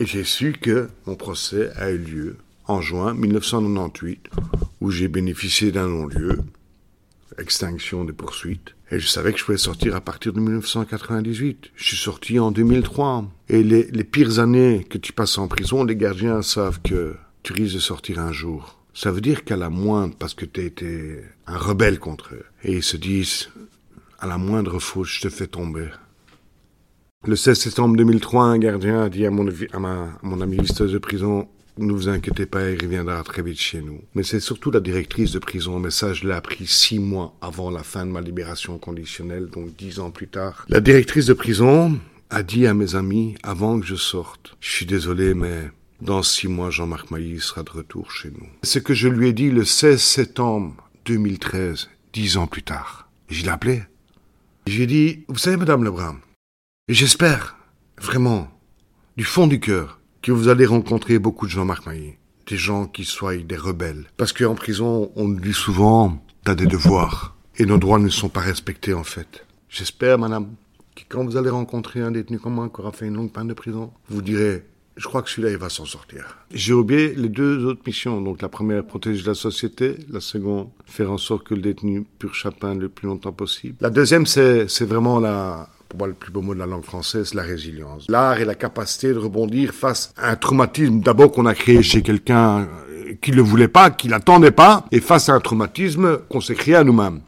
Et 0.00 0.04
j'ai 0.04 0.24
su 0.24 0.52
que 0.60 0.88
mon 1.06 1.14
procès 1.14 1.70
a 1.76 1.90
eu 1.90 1.98
lieu 1.98 2.36
en 2.70 2.80
juin 2.80 3.14
1998, 3.14 4.30
où 4.80 4.90
j'ai 4.90 5.08
bénéficié 5.08 5.72
d'un 5.72 5.88
non-lieu, 5.88 6.38
extinction 7.38 8.04
des 8.04 8.12
poursuites, 8.12 8.76
et 8.92 8.98
je 8.98 9.06
savais 9.06 9.32
que 9.32 9.38
je 9.38 9.44
pouvais 9.44 9.58
sortir 9.58 9.94
à 9.96 10.00
partir 10.00 10.32
de 10.32 10.40
1998. 10.40 11.70
Je 11.76 11.84
suis 11.84 11.96
sorti 11.96 12.38
en 12.38 12.50
2003. 12.50 13.24
Et 13.48 13.62
les, 13.62 13.84
les 13.84 14.04
pires 14.04 14.40
années 14.40 14.84
que 14.88 14.98
tu 14.98 15.12
passes 15.12 15.38
en 15.38 15.46
prison, 15.46 15.84
les 15.84 15.94
gardiens 15.94 16.42
savent 16.42 16.80
que 16.82 17.14
tu 17.42 17.52
risques 17.52 17.74
de 17.74 17.80
sortir 17.80 18.18
un 18.18 18.32
jour. 18.32 18.78
Ça 18.94 19.12
veut 19.12 19.20
dire 19.20 19.44
qu'à 19.44 19.56
la 19.56 19.70
moindre, 19.70 20.16
parce 20.18 20.34
que 20.34 20.44
tu 20.44 20.60
été 20.60 21.20
un 21.46 21.56
rebelle 21.56 22.00
contre 22.00 22.34
eux, 22.34 22.44
et 22.64 22.78
ils 22.78 22.82
se 22.82 22.96
disent, 22.96 23.48
à 24.18 24.26
la 24.26 24.38
moindre 24.38 24.80
faute, 24.80 25.06
je 25.06 25.20
te 25.20 25.28
fais 25.28 25.46
tomber. 25.46 25.88
Le 27.26 27.36
16 27.36 27.58
septembre 27.58 27.96
2003, 27.96 28.44
un 28.44 28.58
gardien 28.58 29.02
a 29.02 29.08
dit 29.08 29.24
à 29.24 29.30
mon, 29.30 29.48
à 29.72 29.78
ma, 29.78 30.02
à 30.04 30.18
mon 30.22 30.40
ami 30.40 30.56
visteuse 30.56 30.92
de 30.92 30.98
prison, 30.98 31.48
ne 31.86 31.92
vous 31.92 32.08
inquiétez 32.08 32.46
pas, 32.46 32.70
il 32.70 32.80
reviendra 32.80 33.22
très 33.22 33.42
vite 33.42 33.58
chez 33.58 33.80
nous. 33.80 34.00
Mais 34.14 34.22
c'est 34.22 34.40
surtout 34.40 34.70
la 34.70 34.80
directrice 34.80 35.32
de 35.32 35.38
prison, 35.38 35.78
mais 35.78 35.90
ça 35.90 36.12
je 36.12 36.26
l'ai 36.26 36.34
appris 36.34 36.66
six 36.66 36.98
mois 36.98 37.36
avant 37.40 37.70
la 37.70 37.82
fin 37.82 38.06
de 38.06 38.10
ma 38.10 38.20
libération 38.20 38.78
conditionnelle, 38.78 39.46
donc 39.46 39.76
dix 39.76 39.98
ans 40.00 40.10
plus 40.10 40.28
tard. 40.28 40.64
La 40.68 40.80
directrice 40.80 41.26
de 41.26 41.34
prison 41.34 41.98
a 42.30 42.42
dit 42.42 42.66
à 42.66 42.74
mes 42.74 42.94
amis, 42.94 43.34
avant 43.42 43.80
que 43.80 43.86
je 43.86 43.96
sorte, 43.96 44.56
je 44.60 44.70
suis 44.70 44.86
désolé, 44.86 45.34
mais 45.34 45.70
dans 46.00 46.22
six 46.22 46.48
mois, 46.48 46.70
Jean-Marc 46.70 47.10
Mailly 47.10 47.40
sera 47.40 47.62
de 47.62 47.70
retour 47.70 48.10
chez 48.10 48.30
nous. 48.30 48.46
Ce 48.62 48.78
que 48.78 48.94
je 48.94 49.08
lui 49.08 49.28
ai 49.28 49.32
dit 49.32 49.50
le 49.50 49.64
16 49.64 50.00
septembre 50.00 50.88
2013, 51.04 51.88
dix 52.12 52.36
ans 52.36 52.46
plus 52.46 52.62
tard. 52.62 53.10
Je 53.28 53.42
l'ai 53.42 53.50
appelé. 53.50 53.82
J'ai 54.66 54.86
dit, 54.86 55.24
vous 55.28 55.38
savez, 55.38 55.56
Madame 55.56 55.84
Lebrun, 55.84 56.18
j'espère, 56.88 57.56
vraiment, 58.00 58.50
du 59.16 59.24
fond 59.24 59.46
du 59.46 59.60
cœur, 59.60 59.99
que 60.22 60.32
vous 60.32 60.48
allez 60.48 60.66
rencontrer 60.66 61.18
beaucoup 61.18 61.46
de 61.46 61.50
Jean-Marc 61.50 61.86
Maillet. 61.86 62.18
Des 62.46 62.56
gens 62.56 62.86
qui 62.86 63.04
soient 63.04 63.36
des 63.36 63.56
rebelles. 63.56 64.04
Parce 64.16 64.32
qu'en 64.32 64.54
prison, 64.54 65.12
on 65.16 65.28
nous 65.28 65.40
dit 65.40 65.52
souvent, 65.52 66.22
t'as 66.44 66.54
des 66.54 66.66
devoirs. 66.66 67.36
Et 67.56 67.66
nos 67.66 67.78
droits 67.78 67.98
ne 67.98 68.08
sont 68.08 68.28
pas 68.28 68.40
respectés, 68.40 68.94
en 68.94 69.04
fait. 69.04 69.46
J'espère, 69.68 70.18
madame, 70.18 70.48
que 70.96 71.02
quand 71.08 71.24
vous 71.24 71.36
allez 71.36 71.50
rencontrer 71.50 72.00
un 72.00 72.10
détenu 72.10 72.38
comme 72.38 72.54
moi 72.54 72.68
qui 72.68 72.80
aura 72.80 72.92
fait 72.92 73.06
une 73.06 73.14
longue 73.14 73.32
peine 73.32 73.48
de 73.48 73.54
prison, 73.54 73.92
vous 74.08 74.22
direz, 74.22 74.64
je 74.96 75.06
crois 75.06 75.22
que 75.22 75.30
celui-là, 75.30 75.52
il 75.52 75.58
va 75.58 75.68
s'en 75.68 75.84
sortir. 75.84 76.38
J'ai 76.52 76.72
oublié 76.72 77.14
les 77.14 77.28
deux 77.28 77.64
autres 77.64 77.82
missions. 77.86 78.20
Donc 78.20 78.42
la 78.42 78.48
première, 78.48 78.84
protéger 78.84 79.24
la 79.26 79.34
société. 79.34 79.96
La 80.10 80.20
seconde, 80.20 80.68
faire 80.86 81.10
en 81.10 81.18
sorte 81.18 81.46
que 81.46 81.54
le 81.54 81.62
détenu 81.62 82.04
purge 82.18 82.42
sa 82.42 82.50
peine 82.50 82.80
le 82.80 82.88
plus 82.88 83.06
longtemps 83.06 83.32
possible. 83.32 83.76
La 83.80 83.90
deuxième, 83.90 84.26
c'est 84.26 84.84
vraiment 84.84 85.20
la, 85.20 85.68
pour 85.90 85.98
moi 85.98 86.08
le 86.08 86.14
plus 86.14 86.30
beau 86.30 86.40
mot 86.40 86.54
de 86.54 86.60
la 86.60 86.66
langue 86.66 86.84
française, 86.84 87.34
la 87.34 87.42
résilience. 87.42 88.06
L'art 88.08 88.40
et 88.40 88.44
la 88.44 88.54
capacité 88.54 89.12
de 89.12 89.18
rebondir 89.18 89.74
face 89.74 90.14
à 90.16 90.30
un 90.30 90.36
traumatisme 90.36 91.00
d'abord 91.00 91.32
qu'on 91.32 91.46
a 91.46 91.54
créé 91.54 91.82
chez 91.82 92.00
quelqu'un 92.00 92.60
euh, 92.60 93.14
qui 93.20 93.32
ne 93.32 93.36
le 93.36 93.42
voulait 93.42 93.68
pas, 93.68 93.90
qui 93.90 94.06
l'attendait 94.06 94.52
pas, 94.52 94.86
et 94.92 95.00
face 95.00 95.28
à 95.28 95.34
un 95.34 95.40
traumatisme 95.40 96.18
qu'on 96.28 96.40
s'est 96.40 96.54
créé 96.54 96.76
à 96.76 96.84
nous-mêmes. 96.84 97.20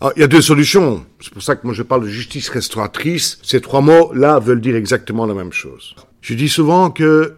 Ah, 0.00 0.12
il 0.16 0.20
y 0.20 0.22
a 0.22 0.28
deux 0.28 0.40
solutions. 0.40 1.04
C'est 1.20 1.32
pour 1.32 1.42
ça 1.42 1.56
que 1.56 1.66
moi 1.66 1.74
je 1.74 1.82
parle 1.82 2.04
de 2.04 2.08
justice 2.08 2.48
restauratrice. 2.48 3.38
Ces 3.42 3.60
trois 3.60 3.82
mots-là 3.82 4.38
veulent 4.38 4.62
dire 4.62 4.76
exactement 4.76 5.26
la 5.26 5.34
même 5.34 5.52
chose. 5.52 5.94
Je 6.22 6.34
dis 6.34 6.48
souvent 6.48 6.90
que 6.90 7.34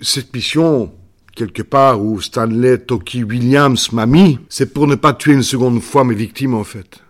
cette 0.00 0.32
mission, 0.32 0.92
quelque 1.34 1.62
part 1.62 2.00
où 2.00 2.20
Stanley 2.20 2.78
Toki 2.78 3.24
Williams 3.24 3.92
m'a 3.92 4.06
mis, 4.06 4.38
c'est 4.48 4.72
pour 4.72 4.86
ne 4.86 4.94
pas 4.94 5.12
tuer 5.12 5.32
une 5.32 5.42
seconde 5.42 5.82
fois 5.82 6.04
mes 6.04 6.14
victimes 6.14 6.54
en 6.54 6.64
fait. 6.64 7.00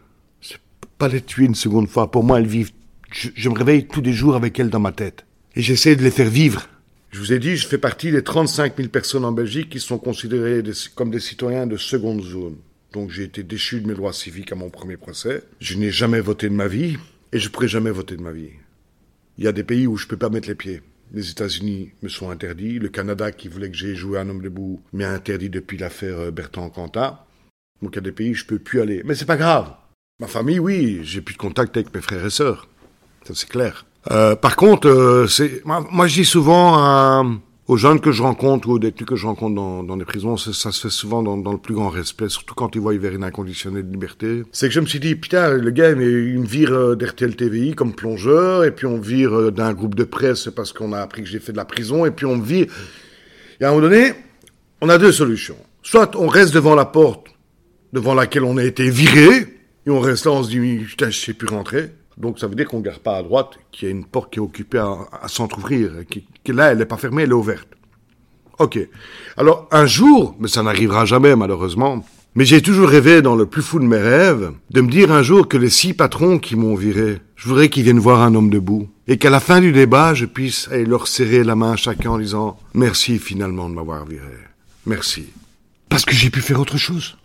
C'est 0.41 0.59
pas 0.97 1.09
les 1.09 1.21
tuer 1.21 1.45
une 1.45 1.55
seconde 1.55 1.89
fois. 1.89 2.11
Pour 2.11 2.25
moi, 2.25 2.39
elles 2.39 2.47
vivent 2.47 2.73
je, 3.11 3.49
me 3.49 3.59
réveille 3.59 3.87
tous 3.87 4.01
les 4.01 4.13
jours 4.13 4.37
avec 4.37 4.59
elles 4.59 4.71
dans 4.71 4.81
ma 4.81 4.93
tête. 4.93 5.27
Et 5.57 5.63
j'essaie 5.63 5.97
de 5.97 6.03
les 6.03 6.11
faire 6.11 6.31
vivre. 6.31 6.69
Je 7.11 7.19
vous 7.19 7.33
ai 7.33 7.39
dit, 7.39 7.57
je 7.57 7.67
fais 7.67 7.79
partie 7.79 8.13
des 8.13 8.23
35 8.23 8.77
000 8.77 8.89
personnes 8.89 9.25
en 9.25 9.33
Belgique 9.33 9.71
qui 9.71 9.81
sont 9.81 9.99
considérées 9.99 10.63
comme 10.95 11.11
des 11.11 11.21
citoyens 11.21 11.67
de 11.67 11.77
seconde 11.77 12.23
zone. 12.23 12.57
Donc 12.93 13.11
j'ai 13.11 13.25
été 13.25 13.43
déchu 13.43 13.81
de 13.81 13.89
mes 13.89 13.95
droits 13.95 14.13
civiques 14.13 14.53
à 14.53 14.57
mon 14.57 14.71
premier 14.71 14.97
procès. 14.97 15.43
Je 15.61 15.77
n'ai 15.77 15.91
jamais 15.91 16.21
voté 16.21 16.49
de 16.49 16.55
ma 16.55 16.69
vie 16.69 16.99
et 17.33 17.39
je 17.39 17.49
ne 17.49 17.53
pourrai 17.53 17.69
jamais 17.69 17.91
voter 17.91 18.17
de 18.17 18.23
ma 18.23 18.33
vie. 18.33 18.51
Il 19.39 19.45
y 19.45 19.49
a 19.49 19.53
des 19.53 19.65
pays 19.65 19.87
où 19.87 19.97
je 19.97 20.05
ne 20.05 20.09
peux 20.09 20.17
pas 20.17 20.29
mettre 20.29 20.49
les 20.49 20.55
pieds. 20.55 20.83
Les 21.13 21.31
États-Unis 21.31 21.91
me 22.03 22.09
sont 22.09 22.31
interdits. 22.31 22.79
Le 22.79 22.89
Canada, 22.89 23.33
qui 23.33 23.49
voulait 23.49 23.71
que 23.71 23.77
j'aie 23.77 23.97
joué 23.97 24.19
un 24.19 24.29
homme 24.29 24.43
debout, 24.43 24.81
m'est 24.93 25.05
interdit 25.05 25.51
depuis 25.51 25.79
l'affaire 25.79 26.19
euh, 26.19 26.31
Bertrand 26.31 26.71
Cantat. 26.71 27.27
Donc 27.83 27.93
il 27.95 27.97
y 27.97 27.99
a 27.99 28.03
des 28.03 28.13
pays 28.13 28.31
où 28.31 28.35
je 28.35 28.45
peux 28.45 28.59
plus 28.61 28.81
aller. 28.81 29.03
Mais 29.05 29.17
c'est 29.17 29.25
pas 29.25 29.37
grave. 29.37 29.73
Ma 30.21 30.29
famille, 30.29 30.61
oui, 30.61 31.01
j'ai 31.03 31.21
plus 31.21 31.35
de 31.35 31.39
contact 31.39 31.77
avec 31.77 31.93
mes 31.95 32.01
frères 32.01 32.25
et 32.25 32.31
sœurs. 32.31 32.69
Ça 33.27 33.35
c'est 33.35 33.49
clair. 33.49 33.87
Euh, 34.11 34.35
par 34.35 34.57
contre, 34.57 34.89
euh, 34.89 35.27
moi, 35.65 36.07
je 36.07 36.15
dis 36.15 36.25
souvent 36.25 37.41
aux 37.71 37.77
jeunes 37.77 38.01
que 38.01 38.11
je 38.11 38.21
rencontre 38.21 38.69
ou 38.69 38.73
aux 38.73 38.79
détenus 38.81 39.07
que 39.07 39.15
je 39.15 39.27
rencontre 39.27 39.55
dans, 39.55 39.95
les 39.95 40.05
prisons, 40.05 40.37
ça, 40.37 40.73
se 40.73 40.81
fait 40.81 40.91
souvent 40.91 41.23
dans, 41.23 41.53
le 41.53 41.59
plus 41.59 41.75
grand 41.75 41.89
respect, 41.89 42.29
surtout 42.29 42.53
quand 42.53 42.75
ils 42.75 42.81
voient 42.81 42.99
vers 42.99 43.15
une 43.15 43.23
inconditionnelle 43.23 43.87
de 43.87 43.93
liberté. 43.93 44.43
C'est 44.51 44.67
que 44.67 44.75
je 44.75 44.81
me 44.81 44.87
suis 44.87 44.99
dit, 44.99 45.15
putain, 45.15 45.51
le 45.51 45.71
gars, 45.71 45.95
mais 45.95 46.11
il 46.11 46.41
me 46.41 46.47
vire 46.47 46.73
euh, 46.73 46.97
d'RTL 46.97 47.37
TVI 47.37 47.77
comme 47.77 47.95
plongeur, 47.95 48.65
et 48.65 48.73
puis 48.73 48.87
on 48.87 48.99
vire 48.99 49.33
euh, 49.33 49.51
d'un 49.53 49.73
groupe 49.73 49.95
de 49.95 50.03
presse 50.03 50.49
parce 50.49 50.73
qu'on 50.73 50.93
a 50.93 50.99
appris 50.99 51.23
que 51.23 51.29
j'ai 51.29 51.39
fait 51.39 51.53
de 51.53 51.59
la 51.59 51.65
prison, 51.65 52.05
et 52.05 52.11
puis 52.11 52.27
on 52.27 52.39
me 52.39 52.45
vire. 52.45 52.67
Et 53.61 53.65
à 53.65 53.69
un 53.69 53.71
moment 53.71 53.83
donné, 53.83 54.15
on 54.81 54.89
a 54.89 54.99
deux 54.99 55.13
solutions. 55.13 55.59
Soit 55.85 56.17
on 56.17 56.27
reste 56.27 56.53
devant 56.53 56.75
la 56.75 56.87
porte 56.87 57.29
devant 57.93 58.15
laquelle 58.15 58.43
on 58.43 58.57
a 58.57 58.65
été 58.65 58.91
viré, 58.91 59.47
et 59.87 59.91
on 59.91 60.01
reste 60.01 60.25
là, 60.25 60.33
on 60.33 60.43
se 60.43 60.51
dit, 60.51 60.59
putain, 60.89 61.11
je 61.11 61.21
sais 61.21 61.35
plus 61.35 61.47
rentrer. 61.47 61.93
Donc 62.21 62.39
ça 62.39 62.47
veut 62.47 62.55
dire 62.55 62.69
qu'on 62.69 62.79
ne 62.79 62.85
garde 62.85 62.99
pas 62.99 63.17
à 63.17 63.23
droite, 63.23 63.59
qu'il 63.73 63.89
y 63.89 63.91
a 63.91 63.95
une 63.95 64.05
porte 64.05 64.33
qui 64.33 64.39
est 64.39 64.43
occupée 64.43 64.79
à, 64.79 64.97
à 65.23 65.29
s'entrouvrir, 65.29 65.93
qui, 66.09 66.25
là, 66.53 66.73
elle 66.73 66.79
n'est 66.79 66.87
pas 66.87 66.99
fermée, 66.99 67.23
elle 67.23 67.31
est 67.31 67.35
ouverte. 67.35 67.69
Ok. 68.59 68.79
Alors 69.37 69.67
un 69.71 69.87
jour, 69.87 70.37
mais 70.39 70.49
ça 70.49 70.63
n'arrivera 70.63 71.07
jamais 71.07 71.35
malheureusement, 71.35 72.05
mais 72.35 72.45
j'ai 72.45 72.63
toujours 72.63 72.89
rêvé 72.89 73.23
dans 73.23 73.35
le 73.35 73.47
plus 73.47 73.63
fou 73.63 73.81
de 73.81 73.85
mes 73.85 73.99
rêves 73.99 74.53
de 74.71 74.81
me 74.83 74.91
dire 74.91 75.11
un 75.11 75.23
jour 75.23 75.49
que 75.49 75.57
les 75.57 75.71
six 75.71 75.95
patrons 75.95 76.39
qui 76.39 76.55
m'ont 76.57 76.77
viré, 76.77 77.19
je 77.37 77.49
voudrais 77.49 77.71
qu'ils 77.71 77.83
viennent 77.83 77.99
voir 77.99 78.21
un 78.21 78.35
homme 78.35 78.51
debout. 78.51 78.89
Et 79.09 79.17
qu'à 79.17 79.31
la 79.31 79.41
fin 79.41 79.61
du 79.61 79.73
débat, 79.73 80.15
je 80.15 80.27
puisse 80.27 80.69
aller 80.71 80.85
leur 80.85 81.09
serrer 81.09 81.43
la 81.43 81.57
main 81.57 81.75
chacun 81.75 82.11
en 82.11 82.19
disant 82.19 82.59
merci 82.75 83.19
finalement 83.19 83.69
de 83.69 83.75
m'avoir 83.75 84.05
viré. 84.05 84.37
Merci. 84.87 85.31
Parce 85.89 86.05
que 86.05 86.15
j'ai 86.15 86.31
pu 86.31 86.41
faire 86.41 86.61
autre 86.61 86.77
chose. 86.77 87.17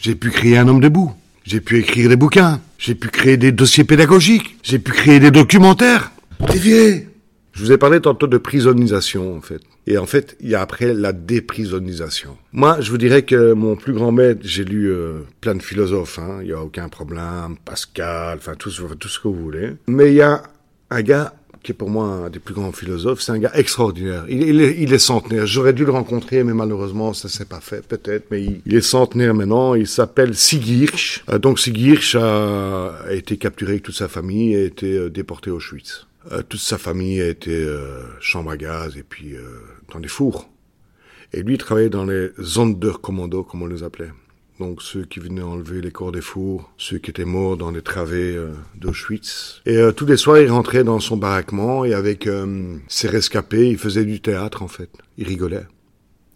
J'ai 0.00 0.14
pu 0.14 0.30
créer 0.30 0.56
un 0.56 0.68
homme 0.68 0.80
debout. 0.80 1.12
J'ai 1.48 1.62
pu 1.62 1.78
écrire 1.78 2.10
des 2.10 2.16
bouquins. 2.16 2.60
J'ai 2.76 2.94
pu 2.94 3.08
créer 3.08 3.38
des 3.38 3.52
dossiers 3.52 3.84
pédagogiques. 3.84 4.58
J'ai 4.62 4.78
pu 4.78 4.92
créer 4.92 5.18
des 5.18 5.30
documentaires. 5.30 6.12
Dévié. 6.52 7.08
Je 7.54 7.62
vous 7.64 7.72
ai 7.72 7.78
parlé 7.78 8.02
tantôt 8.02 8.26
de 8.26 8.36
prisonnisation, 8.36 9.34
en 9.34 9.40
fait. 9.40 9.62
Et 9.86 9.96
en 9.96 10.04
fait, 10.04 10.36
il 10.40 10.50
y 10.50 10.54
a 10.54 10.60
après 10.60 10.92
la 10.92 11.14
déprisonnisation. 11.14 12.36
Moi, 12.52 12.82
je 12.82 12.90
vous 12.90 12.98
dirais 12.98 13.22
que 13.22 13.54
mon 13.54 13.76
plus 13.76 13.94
grand 13.94 14.12
maître, 14.12 14.42
j'ai 14.44 14.62
lu 14.62 14.90
euh, 14.90 15.20
plein 15.40 15.54
de 15.54 15.62
philosophes, 15.62 16.18
hein. 16.18 16.40
il 16.42 16.48
n'y 16.48 16.52
a 16.52 16.62
aucun 16.62 16.90
problème, 16.90 17.56
Pascal, 17.64 18.36
enfin 18.36 18.52
tout 18.54 18.68
ce 18.68 18.82
que 19.18 19.28
vous 19.28 19.42
voulez. 19.42 19.70
Mais 19.86 20.08
il 20.08 20.16
y 20.16 20.20
a 20.20 20.42
un 20.90 21.00
gars 21.00 21.32
qui 21.62 21.72
est 21.72 21.74
pour 21.74 21.90
moi 21.90 22.06
un 22.06 22.30
des 22.30 22.38
plus 22.38 22.54
grands 22.54 22.72
philosophes, 22.72 23.20
c'est 23.20 23.32
un 23.32 23.38
gars 23.38 23.50
extraordinaire. 23.54 24.24
Il, 24.28 24.60
est, 24.60 24.98
centenaire. 24.98 25.46
J'aurais 25.46 25.72
dû 25.72 25.84
le 25.84 25.92
rencontrer, 25.92 26.44
mais 26.44 26.54
malheureusement, 26.54 27.12
ça 27.12 27.28
s'est 27.28 27.44
pas 27.44 27.60
fait, 27.60 27.86
peut-être. 27.86 28.26
Mais 28.30 28.44
il, 28.64 28.74
est 28.74 28.80
centenaire 28.80 29.34
maintenant. 29.34 29.74
Il 29.74 29.86
s'appelle 29.86 30.34
Sigirch. 30.34 31.24
Euh, 31.28 31.38
donc 31.38 31.58
Sigirch 31.58 32.14
a, 32.14 32.92
été 33.10 33.36
capturé 33.36 33.72
avec 33.72 33.82
toute 33.82 33.96
sa 33.96 34.08
famille 34.08 34.54
et 34.54 34.62
a 34.62 34.64
été 34.64 34.96
euh, 34.96 35.10
déporté 35.10 35.50
au 35.50 35.56
Auschwitz. 35.56 36.06
Euh, 36.32 36.42
toute 36.48 36.60
sa 36.60 36.78
famille 36.78 37.20
a 37.20 37.28
été 37.28 37.52
euh, 37.52 38.02
chambre 38.20 38.50
à 38.50 38.56
gaz 38.56 38.96
et 38.96 39.02
puis 39.02 39.34
dans 39.92 40.00
des 40.00 40.08
fours. 40.08 40.48
Et 41.32 41.42
lui, 41.42 41.54
il 41.54 41.58
travaillait 41.58 41.90
dans 41.90 42.04
les 42.04 42.30
Sonderkommando, 42.42 43.44
comme 43.44 43.62
on 43.62 43.66
les 43.66 43.82
appelait 43.82 44.10
donc 44.58 44.82
ceux 44.82 45.04
qui 45.04 45.20
venaient 45.20 45.42
enlever 45.42 45.80
les 45.80 45.90
corps 45.90 46.12
des 46.12 46.20
fours, 46.20 46.70
ceux 46.76 46.98
qui 46.98 47.10
étaient 47.10 47.24
morts 47.24 47.56
dans 47.56 47.70
les 47.70 47.82
travées 47.82 48.36
euh, 48.36 48.52
d'Auschwitz. 48.76 49.62
Et 49.66 49.76
euh, 49.76 49.92
tous 49.92 50.06
les 50.06 50.16
soirs, 50.16 50.38
il 50.38 50.50
rentrait 50.50 50.84
dans 50.84 51.00
son 51.00 51.16
baraquement 51.16 51.84
et 51.84 51.94
avec 51.94 52.26
euh, 52.26 52.76
ses 52.88 53.08
rescapés, 53.08 53.68
il 53.68 53.78
faisait 53.78 54.04
du 54.04 54.20
théâtre 54.20 54.62
en 54.62 54.68
fait. 54.68 54.90
Il 55.16 55.28
rigolait. 55.28 55.66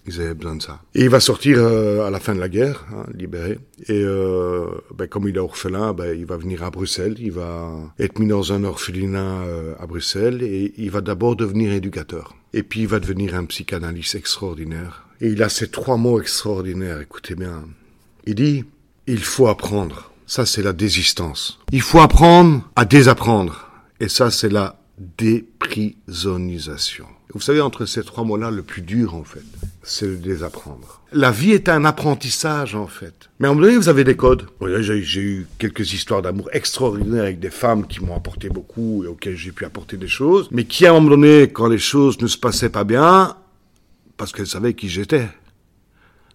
Ils 0.06 0.20
avaient 0.20 0.34
besoin 0.34 0.56
de 0.56 0.62
ça. 0.62 0.80
Et 0.96 1.02
il 1.02 1.10
va 1.10 1.20
sortir 1.20 1.64
à 1.64 2.10
la 2.10 2.18
fin 2.18 2.34
de 2.34 2.40
la 2.40 2.48
guerre, 2.48 2.86
hein, 2.92 3.06
libéré. 3.14 3.60
Et 3.86 4.02
ben, 4.02 5.06
comme 5.06 5.28
il 5.28 5.36
est 5.36 5.38
orphelin, 5.38 5.92
ben, 5.92 6.18
il 6.18 6.26
va 6.26 6.36
venir 6.36 6.64
à 6.64 6.72
Bruxelles. 6.72 7.14
Il 7.20 7.30
va 7.30 7.70
être 8.00 8.18
mis 8.18 8.26
dans 8.26 8.52
un 8.52 8.64
orphelinat 8.64 9.44
à 9.78 9.86
Bruxelles 9.86 10.42
et 10.42 10.74
il 10.76 10.90
va 10.90 11.02
d'abord 11.02 11.36
devenir 11.36 11.70
éducateur. 11.70 12.34
Et 12.52 12.64
puis 12.64 12.80
il 12.80 12.88
va 12.88 12.98
devenir 12.98 13.36
un 13.36 13.44
psychanalyste 13.44 14.16
extraordinaire. 14.16 15.06
Et 15.20 15.28
il 15.28 15.40
a 15.40 15.48
ces 15.48 15.70
trois 15.70 15.96
mots 15.96 16.20
extraordinaires. 16.20 17.00
Écoutez 17.00 17.36
bien. 17.36 17.62
Il 18.24 18.34
dit, 18.36 18.64
il 19.06 19.20
faut 19.20 19.48
apprendre. 19.48 20.10
Ça, 20.26 20.46
c'est 20.46 20.62
la 20.62 20.72
désistance. 20.72 21.58
Il 21.72 21.82
faut 21.82 22.00
apprendre 22.00 22.70
à 22.76 22.84
désapprendre. 22.84 23.68
Et 24.00 24.08
ça, 24.08 24.30
c'est 24.30 24.48
la 24.48 24.76
déprisonisation. 25.18 27.06
Vous 27.34 27.40
savez, 27.40 27.60
entre 27.60 27.86
ces 27.86 28.04
trois 28.04 28.24
mots-là, 28.24 28.50
le 28.50 28.62
plus 28.62 28.82
dur, 28.82 29.14
en 29.14 29.24
fait, 29.24 29.42
c'est 29.82 30.06
le 30.06 30.16
désapprendre. 30.16 31.00
La 31.12 31.30
vie 31.30 31.52
est 31.52 31.68
un 31.68 31.84
apprentissage, 31.84 32.74
en 32.74 32.86
fait. 32.86 33.30
Mais 33.40 33.48
à 33.48 33.50
un 33.50 33.54
moment 33.54 33.66
donné, 33.66 33.78
vous 33.78 33.88
avez 33.88 34.04
des 34.04 34.16
codes. 34.16 34.46
J'ai 34.80 35.20
eu 35.20 35.46
quelques 35.58 35.94
histoires 35.94 36.22
d'amour 36.22 36.48
extraordinaires 36.52 37.22
avec 37.22 37.40
des 37.40 37.50
femmes 37.50 37.86
qui 37.86 38.04
m'ont 38.04 38.14
apporté 38.14 38.50
beaucoup 38.50 39.02
et 39.04 39.06
auxquelles 39.06 39.36
j'ai 39.36 39.50
pu 39.52 39.64
apporter 39.64 39.96
des 39.96 40.08
choses, 40.08 40.48
mais 40.52 40.64
qui, 40.64 40.86
à 40.86 40.90
un 40.90 40.94
moment 40.94 41.10
donné, 41.10 41.50
quand 41.50 41.68
les 41.68 41.78
choses 41.78 42.20
ne 42.20 42.26
se 42.26 42.36
passaient 42.38 42.68
pas 42.68 42.84
bien, 42.84 43.36
parce 44.16 44.32
qu'elles 44.32 44.46
savaient 44.46 44.74
qui 44.74 44.88
j'étais, 44.88 45.28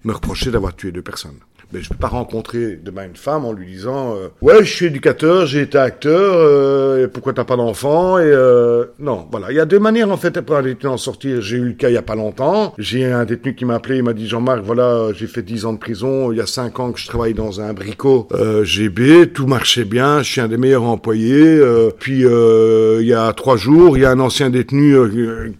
me 0.03 0.13
reprochaient 0.13 0.51
d'avoir 0.51 0.75
tué 0.75 0.91
deux 0.91 1.01
personnes 1.01 1.39
mais 1.73 1.81
je 1.81 1.89
peux 1.89 1.95
pas 1.95 2.07
rencontrer 2.07 2.79
demain 2.81 3.05
une 3.05 3.15
femme 3.15 3.45
en 3.45 3.53
lui 3.53 3.67
disant 3.67 4.15
euh, 4.15 4.27
ouais 4.41 4.63
je 4.63 4.73
suis 4.73 4.85
éducateur 4.87 5.45
j'ai 5.45 5.61
été 5.61 5.77
acteur 5.77 6.33
euh, 6.35 7.03
et 7.03 7.07
pourquoi 7.07 7.33
t'as 7.33 7.43
pas 7.43 7.55
d'enfant 7.55 8.19
et 8.19 8.23
euh, 8.23 8.85
non. 8.99 9.27
Voilà. 9.31 9.51
Il 9.51 9.55
y 9.55 9.59
a 9.59 9.65
deux 9.65 9.79
manières 9.79 10.11
en 10.11 10.17
fait 10.17 10.41
pour 10.41 10.55
un 10.55 10.61
détenu 10.61 10.89
en 10.89 10.97
sortir. 10.97 11.41
J'ai 11.41 11.57
eu 11.57 11.65
le 11.65 11.73
cas 11.73 11.89
il 11.89 11.93
y 11.93 11.97
a 11.97 12.01
pas 12.01 12.15
longtemps. 12.15 12.73
J'ai 12.77 13.05
un 13.05 13.25
détenu 13.25 13.55
qui 13.55 13.65
m'a 13.65 13.75
appelé 13.75 13.97
il 13.97 14.03
m'a 14.03 14.13
dit 14.13 14.27
Jean-Marc 14.27 14.61
voilà 14.61 15.09
j'ai 15.13 15.27
fait 15.27 15.41
dix 15.41 15.65
ans 15.65 15.73
de 15.73 15.79
prison. 15.79 16.31
Il 16.31 16.37
y 16.37 16.41
a 16.41 16.45
cinq 16.45 16.79
ans 16.79 16.91
que 16.91 16.99
je 16.99 17.07
travaille 17.07 17.33
dans 17.33 17.61
un 17.61 17.73
bricot 17.73 18.27
euh, 18.33 18.63
GB 18.63 19.27
tout 19.27 19.47
marchait 19.47 19.85
bien 19.85 20.21
je 20.21 20.31
suis 20.31 20.41
un 20.41 20.47
des 20.47 20.57
meilleurs 20.57 20.83
employés 20.83 21.43
euh, 21.43 21.89
puis 21.97 22.25
euh, 22.25 22.99
il 23.01 23.07
y 23.07 23.13
a 23.13 23.31
trois 23.33 23.57
jours 23.57 23.97
il 23.97 24.01
y 24.01 24.05
a 24.05 24.11
un 24.11 24.19
ancien 24.19 24.49
détenu 24.49 24.95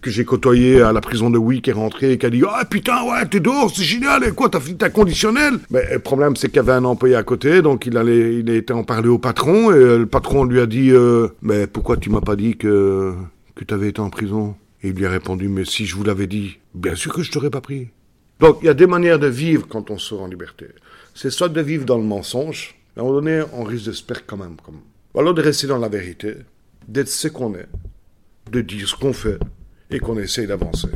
que 0.00 0.10
j'ai 0.10 0.24
côtoyé 0.24 0.80
à 0.80 0.92
la 0.92 1.00
prison 1.00 1.30
de 1.30 1.38
Wick 1.38 1.64
qui 1.64 1.70
est 1.70 1.74
rentré 1.74 2.12
et 2.12 2.18
qui 2.18 2.26
a 2.26 2.30
dit 2.30 2.42
ah 2.48 2.64
putain 2.64 3.02
ouais 3.04 3.26
t'es 3.30 3.40
dehors 3.40 3.70
c'est 3.74 3.82
génial 3.82 4.24
et 4.24 4.30
quoi 4.30 4.48
t'as 4.48 4.60
fini 4.60 4.76
ta 4.76 4.90
conditionnelle? 4.90 5.54
Le 5.98 6.02
problème, 6.02 6.36
c'est 6.36 6.48
qu'il 6.48 6.56
y 6.56 6.60
avait 6.60 6.72
un 6.72 6.84
employé 6.84 7.16
à 7.16 7.22
côté, 7.22 7.60
donc 7.60 7.84
il 7.86 7.96
allait, 7.96 8.36
il 8.36 8.48
été 8.50 8.72
en 8.72 8.84
parler 8.84 9.08
au 9.08 9.18
patron, 9.18 9.70
et 9.72 9.74
euh, 9.74 9.98
le 9.98 10.06
patron 10.06 10.44
lui 10.44 10.60
a 10.60 10.66
dit, 10.66 10.90
euh, 10.92 11.28
mais 11.42 11.66
pourquoi 11.66 11.96
tu 11.96 12.08
m'as 12.08 12.20
pas 12.20 12.36
dit 12.36 12.56
que, 12.56 13.14
tu 13.54 13.74
avais 13.74 13.88
été 13.88 14.00
en 14.00 14.10
prison? 14.10 14.54
Et 14.82 14.88
il 14.88 14.94
lui 14.94 15.06
a 15.06 15.10
répondu, 15.10 15.48
mais 15.48 15.64
si 15.64 15.86
je 15.86 15.96
vous 15.96 16.04
l'avais 16.04 16.28
dit, 16.28 16.58
bien 16.74 16.94
sûr 16.94 17.12
que 17.12 17.22
je 17.22 17.32
t'aurais 17.32 17.50
pas 17.50 17.60
pris. 17.60 17.88
Donc, 18.38 18.58
il 18.62 18.66
y 18.66 18.68
a 18.68 18.74
des 18.74 18.86
manières 18.86 19.18
de 19.18 19.26
vivre 19.26 19.66
quand 19.68 19.90
on 19.90 19.98
sort 19.98 20.22
en 20.22 20.28
liberté. 20.28 20.66
C'est 21.14 21.30
soit 21.30 21.48
de 21.48 21.60
vivre 21.60 21.84
dans 21.84 21.98
le 21.98 22.04
mensonge, 22.04 22.76
à 22.96 23.00
un 23.00 23.02
moment 23.02 23.16
donné, 23.16 23.42
on 23.52 23.64
risque 23.64 23.86
de 23.86 23.92
se 23.92 24.02
perdre 24.02 24.22
quand 24.26 24.36
même. 24.36 24.56
Comme... 24.64 24.80
Ou 25.14 25.20
alors 25.20 25.34
de 25.34 25.42
rester 25.42 25.66
dans 25.66 25.78
la 25.78 25.88
vérité, 25.88 26.36
d'être 26.86 27.08
ce 27.08 27.28
qu'on 27.28 27.54
est, 27.54 27.68
de 28.50 28.60
dire 28.60 28.88
ce 28.88 28.94
qu'on 28.94 29.12
fait, 29.12 29.38
et 29.90 29.98
qu'on 29.98 30.18
essaye 30.18 30.46
d'avancer. 30.46 30.88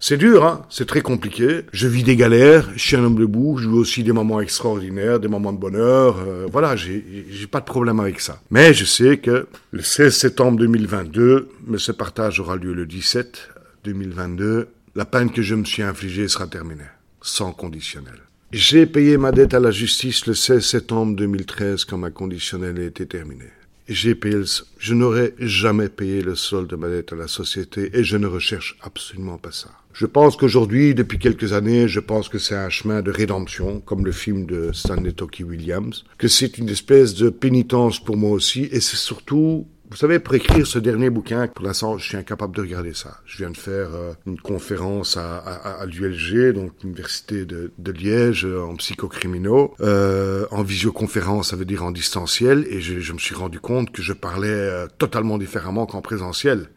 C'est 0.00 0.16
dur, 0.16 0.44
hein 0.44 0.64
c'est 0.70 0.86
très 0.86 1.00
compliqué. 1.00 1.62
Je 1.72 1.88
vis 1.88 2.04
des 2.04 2.14
galères, 2.14 2.70
je 2.76 2.80
suis 2.80 2.96
un 2.96 3.02
homme 3.02 3.18
debout, 3.18 3.58
je 3.58 3.68
vis 3.68 3.74
aussi 3.74 4.04
des 4.04 4.12
moments 4.12 4.40
extraordinaires, 4.40 5.18
des 5.18 5.26
moments 5.26 5.52
de 5.52 5.58
bonheur. 5.58 6.18
Euh, 6.20 6.46
voilà, 6.50 6.76
j'ai 6.76 7.02
pas 7.50 7.58
de 7.58 7.64
problème 7.64 7.98
avec 7.98 8.20
ça. 8.20 8.40
Mais 8.50 8.72
je 8.74 8.84
sais 8.84 9.18
que 9.18 9.48
le 9.72 9.82
16 9.82 10.14
septembre 10.14 10.58
2022, 10.58 11.48
mais 11.66 11.78
ce 11.78 11.90
partage 11.90 12.38
aura 12.38 12.54
lieu 12.54 12.74
le 12.74 12.86
17 12.86 13.48
2022, 13.84 14.68
la 14.94 15.04
peine 15.04 15.32
que 15.32 15.42
je 15.42 15.56
me 15.56 15.64
suis 15.64 15.82
infligée 15.82 16.28
sera 16.28 16.46
terminée, 16.46 16.82
sans 17.20 17.52
conditionnel. 17.52 18.20
J'ai 18.52 18.86
payé 18.86 19.16
ma 19.18 19.32
dette 19.32 19.52
à 19.52 19.60
la 19.60 19.72
justice 19.72 20.26
le 20.26 20.34
16 20.34 20.64
septembre 20.64 21.16
2013 21.16 21.84
quand 21.84 21.98
ma 21.98 22.10
conditionnelle 22.10 22.78
était 22.78 23.06
terminée. 23.06 23.50
Je 23.88 24.94
n'aurais 24.94 25.34
jamais 25.38 25.88
payé 25.88 26.22
le 26.22 26.34
solde 26.34 26.68
de 26.68 26.76
ma 26.76 26.88
dette 26.88 27.12
à 27.12 27.16
la 27.16 27.28
société 27.28 27.90
et 27.94 28.04
je 28.04 28.16
ne 28.16 28.26
recherche 28.26 28.76
absolument 28.82 29.38
pas 29.38 29.52
ça. 29.52 29.70
Je 29.94 30.06
pense 30.06 30.36
qu'aujourd'hui, 30.36 30.94
depuis 30.94 31.18
quelques 31.18 31.54
années, 31.54 31.88
je 31.88 31.98
pense 31.98 32.28
que 32.28 32.38
c'est 32.38 32.54
un 32.54 32.68
chemin 32.68 33.02
de 33.02 33.10
rédemption, 33.10 33.80
comme 33.80 34.04
le 34.04 34.12
film 34.12 34.46
de 34.46 34.70
Stanley 34.72 35.12
Toki 35.12 35.42
Williams, 35.42 36.04
que 36.18 36.28
c'est 36.28 36.58
une 36.58 36.68
espèce 36.68 37.14
de 37.14 37.30
pénitence 37.30 37.98
pour 37.98 38.16
moi 38.16 38.30
aussi, 38.30 38.68
et 38.70 38.80
c'est 38.80 38.96
surtout 38.96 39.66
Vous 39.90 39.96
savez, 39.96 40.18
pour 40.18 40.34
écrire 40.34 40.66
ce 40.66 40.78
dernier 40.78 41.08
bouquin, 41.08 41.48
pour 41.48 41.64
l'instant, 41.64 41.96
je 41.96 42.04
suis 42.04 42.16
incapable 42.18 42.54
de 42.54 42.60
regarder 42.60 42.92
ça. 42.92 43.20
Je 43.24 43.38
viens 43.38 43.50
de 43.50 43.56
faire 43.56 43.88
euh, 43.94 44.12
une 44.26 44.38
conférence 44.38 45.16
à, 45.16 45.86
l'ULG, 45.86 46.52
donc 46.52 46.72
l'université 46.82 47.46
de, 47.46 47.72
Liège, 47.90 48.44
euh, 48.44 48.60
en 48.60 48.76
psychocriminaux, 48.76 49.74
euh, 49.80 50.46
en 50.50 50.62
visioconférence, 50.62 51.50
ça 51.50 51.56
veut 51.56 51.64
dire 51.64 51.84
en 51.84 51.90
distanciel, 51.90 52.66
et 52.68 52.82
je, 52.82 53.00
je 53.00 53.12
me 53.14 53.18
suis 53.18 53.34
rendu 53.34 53.60
compte 53.60 53.90
que 53.90 54.02
je 54.02 54.12
parlais 54.12 54.48
euh, 54.48 54.86
totalement 54.98 55.38
différemment 55.38 55.86
qu'en 55.86 56.02
présentiel. 56.02 56.68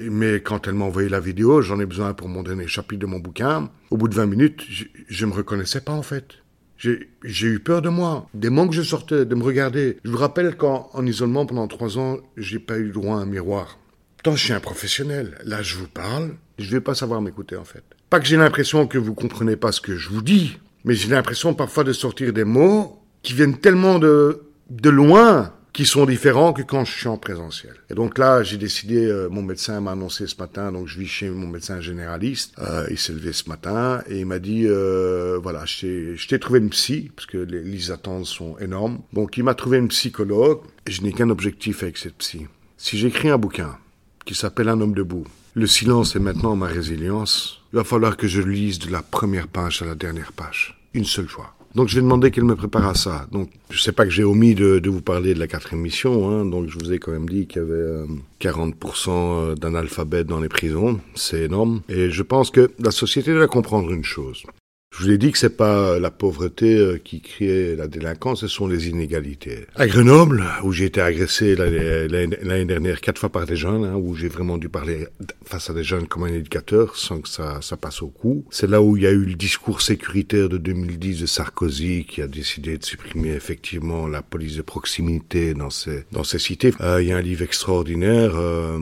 mais 0.00 0.36
quand 0.36 0.66
elle 0.66 0.74
m'a 0.74 0.86
envoyé 0.86 1.10
la 1.10 1.20
vidéo, 1.20 1.60
j'en 1.60 1.80
ai 1.80 1.86
besoin 1.86 2.14
pour 2.14 2.28
mon 2.28 2.42
dernier 2.42 2.66
chapitre 2.66 3.00
de 3.00 3.06
mon 3.06 3.18
bouquin. 3.18 3.68
Au 3.90 3.98
bout 3.98 4.08
de 4.08 4.14
20 4.14 4.24
minutes, 4.24 4.64
je, 4.70 4.84
je 5.06 5.26
me 5.26 5.34
reconnaissais 5.34 5.82
pas 5.82 5.92
en 5.92 6.02
fait. 6.02 6.42
J'ai 6.82 7.46
eu 7.46 7.60
peur 7.60 7.80
de 7.80 7.88
moi, 7.88 8.28
des 8.34 8.50
manques 8.50 8.72
je 8.72 8.82
sortais, 8.82 9.24
de 9.24 9.34
me 9.34 9.44
regarder. 9.44 9.98
Je 10.04 10.10
vous 10.10 10.18
rappelle 10.18 10.56
qu'en 10.56 10.90
en 10.92 11.06
isolement 11.06 11.46
pendant 11.46 11.68
trois 11.68 11.98
ans, 11.98 12.18
j'ai 12.36 12.58
pas 12.58 12.78
eu 12.78 12.90
droit 12.90 13.16
à 13.16 13.20
un 13.20 13.26
miroir. 13.26 13.78
Tant 14.24 14.34
je 14.34 14.44
suis 14.44 14.52
un 14.52 14.60
professionnel. 14.60 15.38
Là, 15.44 15.62
je 15.62 15.76
vous 15.76 15.86
parle, 15.86 16.34
je 16.58 16.70
vais 16.70 16.80
pas 16.80 16.94
savoir 16.94 17.20
m'écouter 17.20 17.56
en 17.56 17.64
fait. 17.64 17.84
Pas 18.10 18.18
que 18.18 18.26
j'ai 18.26 18.36
l'impression 18.36 18.86
que 18.86 18.98
vous 18.98 19.14
comprenez 19.14 19.56
pas 19.56 19.72
ce 19.72 19.80
que 19.80 19.96
je 19.96 20.08
vous 20.08 20.22
dis, 20.22 20.58
mais 20.84 20.94
j'ai 20.94 21.08
l'impression 21.08 21.54
parfois 21.54 21.84
de 21.84 21.92
sortir 21.92 22.32
des 22.32 22.44
mots 22.44 23.00
qui 23.22 23.32
viennent 23.32 23.58
tellement 23.58 23.98
de, 23.98 24.42
de 24.70 24.90
loin 24.90 25.52
qui 25.72 25.86
sont 25.86 26.04
différents 26.04 26.52
que 26.52 26.62
quand 26.62 26.84
je 26.84 26.92
suis 26.92 27.08
en 27.08 27.16
présentiel. 27.16 27.74
Et 27.90 27.94
donc 27.94 28.18
là, 28.18 28.42
j'ai 28.42 28.58
décidé, 28.58 29.06
euh, 29.06 29.28
mon 29.30 29.42
médecin 29.42 29.80
m'a 29.80 29.92
annoncé 29.92 30.26
ce 30.26 30.36
matin, 30.36 30.70
donc 30.70 30.86
je 30.86 30.98
vis 30.98 31.06
chez 31.06 31.30
mon 31.30 31.46
médecin 31.46 31.80
généraliste, 31.80 32.54
euh, 32.58 32.86
il 32.90 32.98
s'est 32.98 33.12
levé 33.12 33.32
ce 33.32 33.48
matin 33.48 34.02
et 34.06 34.20
il 34.20 34.26
m'a 34.26 34.38
dit, 34.38 34.66
euh, 34.66 35.38
voilà, 35.42 35.64
je 35.64 36.26
t'ai 36.26 36.38
trouvé 36.38 36.58
une 36.58 36.70
psy, 36.70 37.10
parce 37.16 37.26
que 37.26 37.38
les, 37.38 37.62
les 37.62 37.90
attentes 37.90 38.26
sont 38.26 38.58
énormes. 38.58 39.00
Donc 39.12 39.38
il 39.38 39.44
m'a 39.44 39.54
trouvé 39.54 39.78
une 39.78 39.88
psychologue, 39.88 40.60
et 40.86 40.90
je 40.90 41.02
n'ai 41.02 41.12
qu'un 41.12 41.30
objectif 41.30 41.82
avec 41.82 41.96
cette 41.96 42.16
psy. 42.16 42.46
Si 42.76 42.98
j'écris 42.98 43.30
un 43.30 43.38
bouquin 43.38 43.78
qui 44.26 44.34
s'appelle 44.34 44.68
Un 44.68 44.80
homme 44.80 44.94
debout, 44.94 45.26
le 45.54 45.66
silence 45.66 46.16
est 46.16 46.20
maintenant 46.20 46.56
ma 46.56 46.66
résilience, 46.66 47.60
il 47.72 47.76
va 47.76 47.84
falloir 47.84 48.16
que 48.16 48.26
je 48.26 48.42
lise 48.42 48.78
de 48.78 48.90
la 48.90 49.02
première 49.02 49.48
page 49.48 49.82
à 49.82 49.86
la 49.86 49.94
dernière 49.94 50.32
page, 50.32 50.78
une 50.94 51.04
seule 51.04 51.28
fois. 51.28 51.54
Donc 51.74 51.88
je 51.88 51.96
vais 51.96 52.02
demander 52.02 52.30
qu'elle 52.30 52.44
me 52.44 52.56
prépare 52.56 52.86
à 52.86 52.94
ça. 52.94 53.26
Donc 53.32 53.50
je 53.70 53.80
sais 53.80 53.92
pas 53.92 54.04
que 54.04 54.10
j'ai 54.10 54.24
omis 54.24 54.54
de, 54.54 54.78
de, 54.78 54.90
vous 54.90 55.00
parler 55.02 55.34
de 55.34 55.38
la 55.38 55.46
quatrième 55.46 55.82
mission. 55.82 56.30
Hein. 56.30 56.44
Donc 56.44 56.68
je 56.68 56.78
vous 56.78 56.92
ai 56.92 56.98
quand 56.98 57.12
même 57.12 57.28
dit 57.28 57.46
qu'il 57.46 57.62
y 57.62 57.64
avait 57.64 57.74
euh, 57.74 58.06
40% 58.40 59.58
d'analphabètes 59.58 60.26
dans 60.26 60.40
les 60.40 60.48
prisons. 60.48 61.00
C'est 61.14 61.42
énorme. 61.42 61.82
Et 61.88 62.10
je 62.10 62.22
pense 62.22 62.50
que 62.50 62.70
la 62.78 62.90
société 62.90 63.32
doit 63.32 63.48
comprendre 63.48 63.90
une 63.90 64.04
chose. 64.04 64.44
Je 64.92 65.04
vous 65.04 65.10
ai 65.10 65.16
dit 65.16 65.32
que 65.32 65.38
c'est 65.38 65.56
pas 65.56 65.98
la 65.98 66.10
pauvreté 66.10 66.76
euh, 66.76 66.98
qui 67.02 67.22
crée 67.22 67.74
la 67.76 67.88
délinquance, 67.88 68.42
ce 68.42 68.46
sont 68.46 68.66
les 68.66 68.88
inégalités. 68.90 69.66
À 69.74 69.86
Grenoble, 69.86 70.44
où 70.64 70.72
j'ai 70.72 70.84
été 70.84 71.00
agressé 71.00 71.56
l'année 71.56 72.64
dernière 72.66 73.00
quatre 73.00 73.18
fois 73.18 73.30
par 73.30 73.46
des 73.46 73.56
jeunes, 73.56 73.84
hein, 73.84 73.94
où 73.96 74.14
j'ai 74.14 74.28
vraiment 74.28 74.58
dû 74.58 74.68
parler 74.68 75.06
face 75.46 75.70
à 75.70 75.72
des 75.72 75.82
jeunes 75.82 76.06
comme 76.06 76.24
un 76.24 76.32
éducateur 76.34 76.94
sans 76.96 77.22
que 77.22 77.28
ça, 77.30 77.62
ça 77.62 77.78
passe 77.78 78.02
au 78.02 78.08
cou. 78.08 78.44
C'est 78.50 78.68
là 78.68 78.82
où 78.82 78.98
il 78.98 79.04
y 79.04 79.06
a 79.06 79.10
eu 79.12 79.24
le 79.24 79.34
discours 79.34 79.80
sécuritaire 79.80 80.50
de 80.50 80.58
2010 80.58 81.22
de 81.22 81.26
Sarkozy 81.26 82.04
qui 82.04 82.20
a 82.20 82.26
décidé 82.26 82.76
de 82.76 82.84
supprimer 82.84 83.30
effectivement 83.30 84.06
la 84.06 84.20
police 84.20 84.56
de 84.56 84.62
proximité 84.62 85.54
dans 85.54 85.70
ces, 85.70 86.04
dans 86.12 86.24
ces 86.24 86.38
cités. 86.38 86.74
Euh, 86.82 87.02
il 87.02 87.08
y 87.08 87.12
a 87.12 87.16
un 87.16 87.22
livre 87.22 87.42
extraordinaire. 87.42 88.32
Euh, 88.36 88.78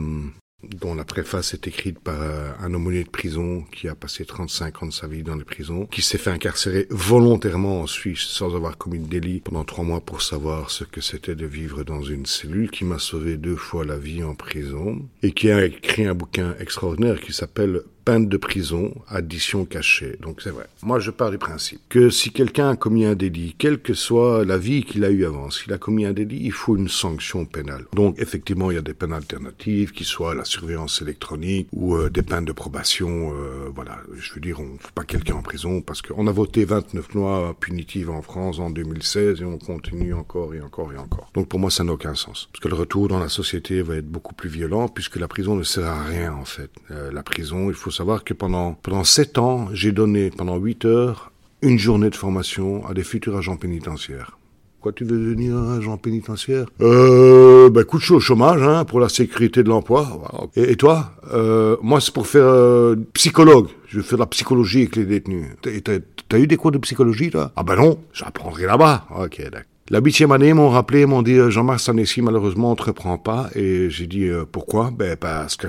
dont 0.63 0.95
la 0.95 1.03
préface 1.03 1.53
est 1.53 1.67
écrite 1.67 1.99
par 1.99 2.21
euh, 2.21 2.51
un 2.61 2.73
aumônier 2.73 3.03
de 3.03 3.09
prison 3.09 3.63
qui 3.71 3.87
a 3.87 3.95
passé 3.95 4.25
35 4.25 4.83
ans 4.83 4.85
de 4.87 4.93
sa 4.93 5.07
vie 5.07 5.23
dans 5.23 5.35
les 5.35 5.43
prisons, 5.43 5.85
qui 5.85 6.01
s'est 6.01 6.17
fait 6.17 6.29
incarcérer 6.29 6.87
volontairement 6.89 7.81
en 7.81 7.87
Suisse 7.87 8.21
sans 8.21 8.55
avoir 8.55 8.77
commis 8.77 8.99
de 8.99 9.07
délit 9.07 9.41
pendant 9.41 9.63
trois 9.63 9.83
mois 9.83 10.01
pour 10.01 10.21
savoir 10.21 10.69
ce 10.69 10.83
que 10.83 11.01
c'était 11.01 11.35
de 11.35 11.45
vivre 11.45 11.83
dans 11.83 12.01
une 12.01 12.25
cellule, 12.25 12.69
qui 12.69 12.85
m'a 12.85 12.99
sauvé 12.99 13.37
deux 13.37 13.55
fois 13.55 13.85
la 13.85 13.97
vie 13.97 14.23
en 14.23 14.35
prison, 14.35 15.01
et 15.23 15.31
qui 15.31 15.51
a 15.51 15.65
écrit 15.65 16.05
un 16.05 16.15
bouquin 16.15 16.55
extraordinaire 16.59 17.19
qui 17.19 17.33
s'appelle 17.33 17.81
peine 18.03 18.27
de 18.27 18.37
prison, 18.37 18.93
addition 19.07 19.65
cachée. 19.65 20.17
Donc 20.21 20.41
c'est 20.41 20.49
vrai. 20.49 20.67
Moi, 20.83 20.99
je 20.99 21.11
pars 21.11 21.31
du 21.31 21.37
principe 21.37 21.81
que 21.89 22.09
si 22.09 22.31
quelqu'un 22.31 22.69
a 22.69 22.75
commis 22.75 23.05
un 23.05 23.15
délit, 23.15 23.55
quelle 23.57 23.79
que 23.79 23.93
soit 23.93 24.45
la 24.45 24.57
vie 24.57 24.83
qu'il 24.83 25.05
a 25.05 25.09
eue 25.09 25.25
avant, 25.25 25.49
s'il 25.49 25.71
a 25.73 25.77
commis 25.77 26.05
un 26.05 26.13
délit, 26.13 26.41
il 26.43 26.51
faut 26.51 26.75
une 26.75 26.89
sanction 26.89 27.45
pénale. 27.45 27.85
Donc 27.93 28.15
effectivement, 28.19 28.71
il 28.71 28.75
y 28.75 28.77
a 28.77 28.81
des 28.81 28.93
peines 28.93 29.13
alternatives, 29.13 29.91
qui 29.91 30.03
soient 30.03 30.35
la 30.35 30.45
surveillance 30.45 31.01
électronique 31.01 31.67
ou 31.71 31.95
euh, 31.95 32.09
des 32.09 32.21
peines 32.21 32.45
de 32.45 32.51
probation. 32.51 33.33
Euh, 33.33 33.69
voilà, 33.73 33.99
je 34.13 34.33
veux 34.33 34.41
dire, 34.41 34.59
on 34.59 34.73
ne 34.73 34.77
fout 34.77 34.91
pas 34.91 35.03
quelqu'un 35.03 35.35
en 35.35 35.41
prison 35.41 35.81
parce 35.81 36.01
qu'on 36.01 36.27
a 36.27 36.31
voté 36.31 36.65
29 36.65 37.13
lois 37.13 37.55
punitives 37.59 38.09
en 38.09 38.21
France 38.21 38.59
en 38.59 38.69
2016 38.69 39.41
et 39.41 39.45
on 39.45 39.57
continue 39.57 40.13
encore 40.13 40.53
et 40.53 40.61
encore 40.61 40.91
et 40.93 40.97
encore. 40.97 41.29
Donc 41.33 41.47
pour 41.47 41.59
moi, 41.59 41.69
ça 41.69 41.83
n'a 41.83 41.93
aucun 41.93 42.15
sens. 42.15 42.49
Parce 42.51 42.63
que 42.63 42.67
le 42.67 42.75
retour 42.75 43.07
dans 43.07 43.19
la 43.19 43.29
société 43.29 43.81
va 43.81 43.95
être 43.95 44.07
beaucoup 44.07 44.33
plus 44.33 44.49
violent 44.49 44.87
puisque 44.87 45.17
la 45.17 45.27
prison 45.27 45.55
ne 45.55 45.63
sert 45.63 45.85
à 45.85 46.03
rien 46.03 46.33
en 46.33 46.45
fait. 46.45 46.71
Euh, 46.91 47.11
la 47.11 47.23
prison, 47.23 47.69
il 47.69 47.75
faut 47.75 47.90
faut 47.91 47.97
savoir 47.97 48.23
que 48.23 48.33
pendant, 48.33 48.73
pendant 48.73 49.03
sept 49.03 49.37
ans, 49.37 49.67
j'ai 49.73 49.91
donné 49.91 50.29
pendant 50.29 50.55
huit 50.55 50.85
heures 50.85 51.31
une 51.61 51.77
journée 51.77 52.09
de 52.09 52.15
formation 52.15 52.87
à 52.87 52.93
des 52.93 53.03
futurs 53.03 53.35
agents 53.35 53.57
pénitentiaires. 53.57 54.37
Quoi, 54.79 54.93
tu 54.93 55.03
veux 55.03 55.19
devenir 55.19 55.57
agent 55.57 55.97
pénitentiaire? 55.97 56.67
Euh, 56.79 57.69
ben, 57.69 57.83
coup 57.83 57.97
de 57.97 58.01
chaud 58.01 58.15
au 58.15 58.19
chômage, 58.21 58.63
hein, 58.63 58.85
pour 58.85 59.01
la 59.01 59.09
sécurité 59.09 59.61
de 59.61 59.67
l'emploi. 59.67 60.07
Et, 60.55 60.71
et, 60.71 60.75
toi? 60.77 61.11
Euh, 61.33 61.75
Moi, 61.81 61.99
c'est 61.99 62.13
pour 62.13 62.27
faire 62.27 62.45
euh, 62.45 62.95
psychologue. 63.13 63.67
Je 63.87 63.97
veux 63.97 64.03
faire 64.03 64.17
de 64.17 64.23
la 64.23 64.27
psychologie 64.27 64.79
avec 64.83 64.95
les 64.95 65.05
détenus. 65.05 65.47
T'as 65.83 66.39
eu 66.39 66.47
des 66.47 66.57
cours 66.57 66.71
de 66.71 66.77
psychologie, 66.77 67.29
toi? 67.29 67.51
Ah 67.57 67.63
ben 67.63 67.75
non, 67.75 67.99
j'apprendrai 68.13 68.65
là-bas. 68.65 69.05
Ok, 69.19 69.41
d'accord. 69.43 69.61
La 69.89 69.99
huitième 69.99 70.31
année, 70.31 70.53
m'ont 70.53 70.69
rappelé, 70.69 71.05
m'ont 71.05 71.21
dit, 71.21 71.37
Jean-Marc 71.49 71.81
Sanessi, 71.81 72.21
malheureusement, 72.21 72.71
on 72.71 72.75
te 72.75 72.83
reprend 72.83 73.17
pas. 73.17 73.49
Et 73.53 73.89
j'ai 73.89 74.07
dit, 74.07 74.23
euh, 74.23 74.45
pourquoi? 74.49 74.91
Ben, 74.91 75.17
parce 75.17 75.57
que 75.57 75.67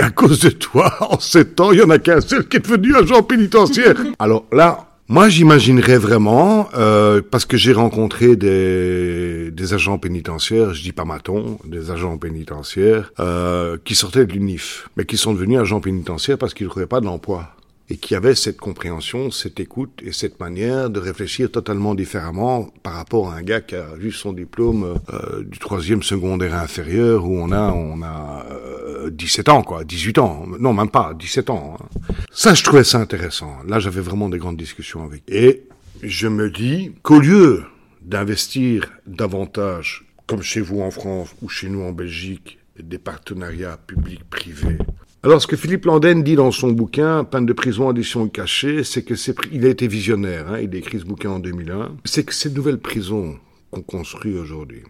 à 0.00 0.10
cause 0.10 0.40
de 0.40 0.50
toi, 0.50 0.94
en 1.00 1.20
sept 1.20 1.60
ans, 1.60 1.72
il 1.72 1.80
y 1.80 1.82
en 1.82 1.90
a 1.90 1.98
qu'un 1.98 2.20
seul 2.20 2.48
qui 2.48 2.56
est 2.56 2.60
devenu 2.60 2.96
agent 2.96 3.22
pénitentiaire. 3.22 3.94
Alors 4.18 4.46
là, 4.52 4.86
moi, 5.08 5.28
j'imaginerais 5.28 5.98
vraiment, 5.98 6.68
euh, 6.74 7.20
parce 7.30 7.44
que 7.44 7.56
j'ai 7.56 7.72
rencontré 7.72 8.36
des, 8.36 9.50
des 9.50 9.74
agents 9.74 9.98
pénitentiaires, 9.98 10.72
je 10.72 10.82
dis 10.82 10.92
pas 10.92 11.04
maton, 11.04 11.58
des 11.66 11.90
agents 11.90 12.16
pénitentiaires, 12.16 13.12
euh, 13.20 13.76
qui 13.84 13.94
sortaient 13.94 14.24
de 14.24 14.32
l'UNIF, 14.32 14.88
mais 14.96 15.04
qui 15.04 15.18
sont 15.18 15.34
devenus 15.34 15.58
agents 15.58 15.80
pénitentiaires 15.80 16.38
parce 16.38 16.54
qu'ils 16.54 16.66
n'auraient 16.66 16.86
pas 16.86 17.00
d'emploi 17.00 17.50
et 17.88 17.96
qui 17.96 18.14
avait 18.14 18.34
cette 18.34 18.58
compréhension, 18.58 19.30
cette 19.30 19.60
écoute 19.60 20.00
et 20.02 20.12
cette 20.12 20.40
manière 20.40 20.88
de 20.88 21.00
réfléchir 21.00 21.50
totalement 21.50 21.94
différemment 21.94 22.72
par 22.82 22.94
rapport 22.94 23.30
à 23.30 23.36
un 23.36 23.42
gars 23.42 23.60
qui 23.60 23.74
a 23.74 23.86
eu 24.00 24.12
son 24.12 24.32
diplôme 24.32 24.98
euh, 25.12 25.42
du 25.44 25.58
troisième 25.58 26.02
secondaire 26.02 26.54
inférieur 26.54 27.26
où 27.26 27.36
on 27.38 27.52
a 27.52 27.72
on 27.72 28.02
a 28.02 28.46
euh, 28.50 29.10
17 29.10 29.48
ans 29.48 29.62
quoi, 29.62 29.84
18 29.84 30.18
ans, 30.18 30.46
non 30.58 30.72
même 30.72 30.90
pas 30.90 31.12
17 31.14 31.50
ans. 31.50 31.76
Hein. 31.78 32.14
Ça 32.30 32.54
je 32.54 32.62
trouvais 32.62 32.84
ça 32.84 32.98
intéressant. 32.98 33.58
Là 33.66 33.78
j'avais 33.78 34.00
vraiment 34.00 34.28
des 34.28 34.38
grandes 34.38 34.56
discussions 34.56 35.04
avec. 35.04 35.22
Et 35.28 35.64
je 36.02 36.28
me 36.28 36.50
dis 36.50 36.92
qu'au 37.02 37.18
lieu 37.18 37.64
d'investir 38.00 38.90
davantage 39.06 40.06
comme 40.26 40.42
chez 40.42 40.60
vous 40.60 40.80
en 40.80 40.90
France 40.90 41.34
ou 41.42 41.48
chez 41.48 41.68
nous 41.68 41.82
en 41.82 41.92
Belgique 41.92 42.58
des 42.78 42.98
partenariats 42.98 43.76
publics-privés 43.86 44.78
alors, 45.24 45.40
ce 45.40 45.46
que 45.46 45.54
Philippe 45.54 45.84
Landen 45.84 46.24
dit 46.24 46.34
dans 46.34 46.50
son 46.50 46.72
bouquin, 46.72 47.22
Peine 47.22 47.46
de 47.46 47.52
prison, 47.52 47.88
addition 47.88 48.28
cachée, 48.28 48.82
c'est 48.82 49.04
que 49.04 49.14
c'est, 49.14 49.36
il 49.52 49.64
a 49.64 49.68
été 49.68 49.86
visionnaire, 49.86 50.48
hein, 50.48 50.58
il 50.58 50.74
a 50.74 50.78
écrit 50.78 50.98
ce 50.98 51.04
bouquin 51.04 51.30
en 51.30 51.38
2001, 51.38 51.94
c'est 52.04 52.24
que 52.24 52.34
ces 52.34 52.50
nouvelles 52.50 52.80
prisons 52.80 53.38
qu'on 53.70 53.82
construit 53.82 54.36
aujourd'hui, 54.36 54.82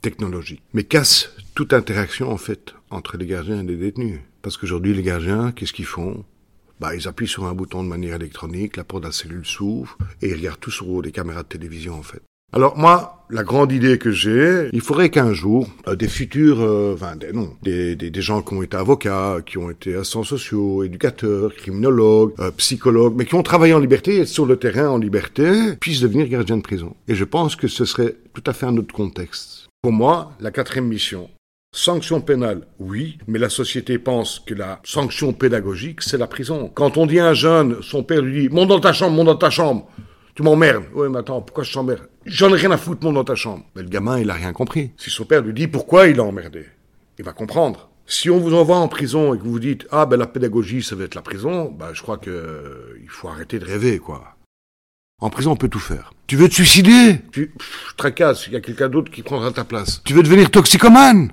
technologiques, 0.00 0.62
mais 0.72 0.84
cassent 0.84 1.34
toute 1.54 1.74
interaction, 1.74 2.30
en 2.30 2.38
fait, 2.38 2.74
entre 2.88 3.18
les 3.18 3.26
gardiens 3.26 3.60
et 3.60 3.66
les 3.66 3.76
détenus. 3.76 4.20
Parce 4.40 4.56
qu'aujourd'hui, 4.56 4.94
les 4.94 5.02
gardiens, 5.02 5.52
qu'est-ce 5.52 5.74
qu'ils 5.74 5.84
font? 5.84 6.24
Bah, 6.80 6.94
ils 6.94 7.06
appuient 7.06 7.28
sur 7.28 7.44
un 7.44 7.52
bouton 7.52 7.84
de 7.84 7.88
manière 7.88 8.14
électronique, 8.14 8.78
la 8.78 8.84
porte 8.84 9.02
de 9.02 9.08
la 9.08 9.12
cellule 9.12 9.44
s'ouvre, 9.44 9.98
et 10.22 10.30
ils 10.30 10.36
regardent 10.36 10.60
tout 10.60 10.70
sur 10.70 11.02
les 11.02 11.12
caméras 11.12 11.42
de 11.42 11.48
télévision, 11.48 11.96
en 11.96 12.02
fait. 12.02 12.22
Alors 12.52 12.76
moi, 12.76 13.24
la 13.30 13.44
grande 13.44 13.70
idée 13.70 13.96
que 13.96 14.10
j'ai, 14.10 14.68
il 14.72 14.80
faudrait 14.80 15.10
qu'un 15.10 15.32
jour, 15.32 15.68
euh, 15.86 15.94
des 15.94 16.08
futurs, 16.08 16.60
euh, 16.60 16.94
enfin 16.94 17.14
des, 17.14 17.32
non, 17.32 17.54
des, 17.62 17.94
des, 17.94 18.22
gens 18.22 18.42
qui 18.42 18.54
ont 18.54 18.62
été 18.62 18.76
avocats, 18.76 19.36
qui 19.46 19.56
ont 19.56 19.70
été 19.70 19.94
assistants 19.94 20.24
sociaux, 20.24 20.82
éducateurs, 20.82 21.54
criminologues, 21.54 22.32
euh, 22.40 22.50
psychologues, 22.56 23.14
mais 23.16 23.24
qui 23.24 23.36
ont 23.36 23.44
travaillé 23.44 23.72
en 23.72 23.78
liberté, 23.78 24.26
sur 24.26 24.46
le 24.46 24.56
terrain 24.56 24.88
en 24.88 24.98
liberté, 24.98 25.76
puissent 25.80 26.00
devenir 26.00 26.26
gardiens 26.28 26.56
de 26.56 26.62
prison. 26.62 26.96
Et 27.06 27.14
je 27.14 27.24
pense 27.24 27.54
que 27.54 27.68
ce 27.68 27.84
serait 27.84 28.16
tout 28.34 28.42
à 28.46 28.52
fait 28.52 28.66
un 28.66 28.76
autre 28.76 28.94
contexte. 28.94 29.68
Pour 29.80 29.92
moi, 29.92 30.32
la 30.40 30.50
quatrième 30.50 30.88
mission, 30.88 31.30
Sanction 31.72 32.20
pénale, 32.20 32.62
oui, 32.80 33.18
mais 33.28 33.38
la 33.38 33.48
société 33.48 34.00
pense 34.00 34.40
que 34.40 34.54
la 34.54 34.80
sanction 34.82 35.32
pédagogique, 35.32 36.02
c'est 36.02 36.18
la 36.18 36.26
prison. 36.26 36.68
Quand 36.74 36.96
on 36.96 37.06
dit 37.06 37.20
à 37.20 37.28
un 37.28 37.34
jeune, 37.34 37.76
son 37.80 38.02
père 38.02 38.22
lui 38.22 38.48
dit, 38.48 38.48
monte 38.52 38.70
dans 38.70 38.80
ta 38.80 38.92
chambre, 38.92 39.14
monte 39.14 39.26
dans 39.26 39.36
ta 39.36 39.50
chambre. 39.50 39.88
Tu 40.40 40.44
m'emmerdes. 40.44 40.84
Oui, 40.94 41.06
mais 41.10 41.18
attends, 41.18 41.42
pourquoi 41.42 41.64
je 41.64 41.70
t'emmerde? 41.70 42.08
J'en 42.24 42.48
ai 42.54 42.56
rien 42.56 42.70
à 42.70 42.78
foutre, 42.78 43.04
monte 43.04 43.14
dans 43.14 43.24
ta 43.24 43.34
chambre. 43.34 43.62
Mais 43.76 43.82
le 43.82 43.90
gamin, 43.90 44.18
il 44.18 44.30
a 44.30 44.32
rien 44.32 44.54
compris. 44.54 44.90
Si 44.96 45.10
son 45.10 45.26
père 45.26 45.42
lui 45.42 45.52
dit 45.52 45.68
pourquoi 45.68 46.06
il 46.06 46.18
a 46.18 46.22
emmerdé, 46.22 46.64
il 47.18 47.26
va 47.26 47.34
comprendre. 47.34 47.90
Si 48.06 48.30
on 48.30 48.38
vous 48.38 48.54
envoie 48.54 48.78
en 48.78 48.88
prison 48.88 49.34
et 49.34 49.38
que 49.38 49.42
vous 49.42 49.50
vous 49.50 49.60
dites 49.60 49.86
ah 49.90 50.06
ben 50.06 50.16
la 50.16 50.26
pédagogie 50.26 50.82
ça 50.82 50.96
va 50.96 51.04
être 51.04 51.14
la 51.14 51.20
prison, 51.20 51.70
ben 51.70 51.90
je 51.92 52.00
crois 52.00 52.16
que 52.16 52.30
euh, 52.30 52.98
il 53.02 53.10
faut 53.10 53.28
arrêter 53.28 53.58
de 53.58 53.66
rêver 53.66 53.98
quoi. 53.98 54.34
En 55.20 55.28
prison 55.28 55.50
on 55.50 55.56
peut 55.56 55.68
tout 55.68 55.78
faire. 55.78 56.14
Tu 56.26 56.36
veux 56.36 56.48
te 56.48 56.54
suicider? 56.54 57.20
Tu 57.32 57.52
tracasse, 57.98 58.46
il 58.46 58.54
y 58.54 58.56
a 58.56 58.60
quelqu'un 58.60 58.88
d'autre 58.88 59.12
qui 59.12 59.22
prendra 59.22 59.50
ta 59.50 59.64
place. 59.64 60.00
Tu 60.06 60.14
veux 60.14 60.22
devenir 60.22 60.50
toxicomane? 60.50 61.32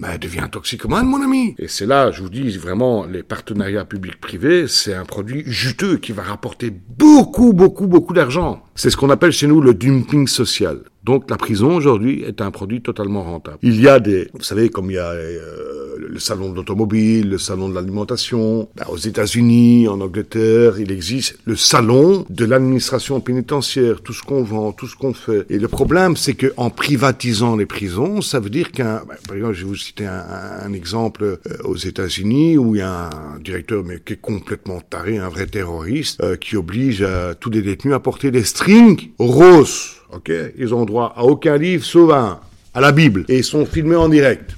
Ben, 0.00 0.16
devient 0.16 0.48
toxicomane, 0.50 1.06
mon 1.06 1.22
ami. 1.22 1.54
Et 1.58 1.68
c'est 1.68 1.84
là, 1.84 2.10
je 2.10 2.22
vous 2.22 2.30
dis 2.30 2.56
vraiment, 2.56 3.04
les 3.04 3.22
partenariats 3.22 3.84
publics-privés, 3.84 4.66
c'est 4.66 4.94
un 4.94 5.04
produit 5.04 5.42
juteux 5.46 5.98
qui 5.98 6.12
va 6.12 6.22
rapporter 6.22 6.70
beaucoup, 6.70 7.52
beaucoup, 7.52 7.86
beaucoup 7.86 8.14
d'argent. 8.14 8.62
C'est 8.82 8.88
ce 8.88 8.96
qu'on 8.96 9.10
appelle 9.10 9.30
chez 9.30 9.46
nous 9.46 9.60
le 9.60 9.74
dumping 9.74 10.26
social. 10.26 10.78
Donc 11.04 11.30
la 11.30 11.36
prison 11.36 11.76
aujourd'hui 11.76 12.22
est 12.22 12.40
un 12.40 12.50
produit 12.50 12.80
totalement 12.80 13.22
rentable. 13.22 13.58
Il 13.62 13.78
y 13.78 13.88
a 13.88 14.00
des, 14.00 14.28
vous 14.32 14.42
savez, 14.42 14.68
comme 14.70 14.90
il 14.90 14.94
y 14.94 14.98
a 14.98 15.10
euh, 15.10 15.96
le 15.98 16.18
salon 16.18 16.50
de 16.50 16.56
l'automobile, 16.56 17.30
le 17.30 17.38
salon 17.38 17.68
de 17.68 17.74
l'alimentation, 17.74 18.68
ben, 18.76 18.84
aux 18.90 18.98
États-Unis, 18.98 19.88
en 19.88 20.00
Angleterre, 20.00 20.78
il 20.78 20.92
existe 20.92 21.38
le 21.44 21.56
salon 21.56 22.26
de 22.28 22.44
l'administration 22.44 23.20
pénitentiaire, 23.20 24.02
tout 24.02 24.12
ce 24.12 24.22
qu'on 24.22 24.42
vend, 24.42 24.72
tout 24.72 24.86
ce 24.86 24.96
qu'on 24.96 25.14
fait. 25.14 25.46
Et 25.48 25.58
le 25.58 25.68
problème, 25.68 26.16
c'est 26.16 26.34
que 26.34 26.52
en 26.58 26.68
privatisant 26.68 27.56
les 27.56 27.66
prisons, 27.66 28.20
ça 28.20 28.40
veut 28.40 28.50
dire 28.50 28.70
qu'un, 28.70 29.02
ben, 29.08 29.16
par 29.26 29.36
exemple, 29.36 29.54
je 29.54 29.60
vais 29.62 29.68
vous 29.68 29.76
citer 29.76 30.06
un, 30.06 30.24
un 30.64 30.72
exemple 30.74 31.24
euh, 31.24 31.36
aux 31.64 31.76
États-Unis 31.76 32.58
où 32.58 32.74
il 32.74 32.78
y 32.78 32.82
a 32.82 33.08
un 33.08 33.38
directeur 33.40 33.82
mais 33.84 34.00
qui 34.00 34.14
est 34.14 34.20
complètement 34.20 34.80
taré, 34.82 35.16
un 35.16 35.30
vrai 35.30 35.46
terroriste, 35.46 36.22
euh, 36.22 36.36
qui 36.36 36.56
oblige 36.56 37.04
tous 37.40 37.50
les 37.50 37.62
détenus 37.62 37.94
à 37.94 38.00
porter 38.00 38.30
des 38.30 38.44
roses 39.18 40.00
ok 40.12 40.32
Ils 40.58 40.74
ont 40.74 40.84
droit 40.84 41.12
à 41.16 41.24
aucun 41.24 41.56
livre 41.56 41.84
sauf 41.84 42.12
un, 42.12 42.40
à 42.74 42.80
la 42.80 42.92
Bible, 42.92 43.24
et 43.28 43.38
ils 43.38 43.44
sont 43.44 43.66
filmés 43.66 43.96
en 43.96 44.08
direct. 44.08 44.56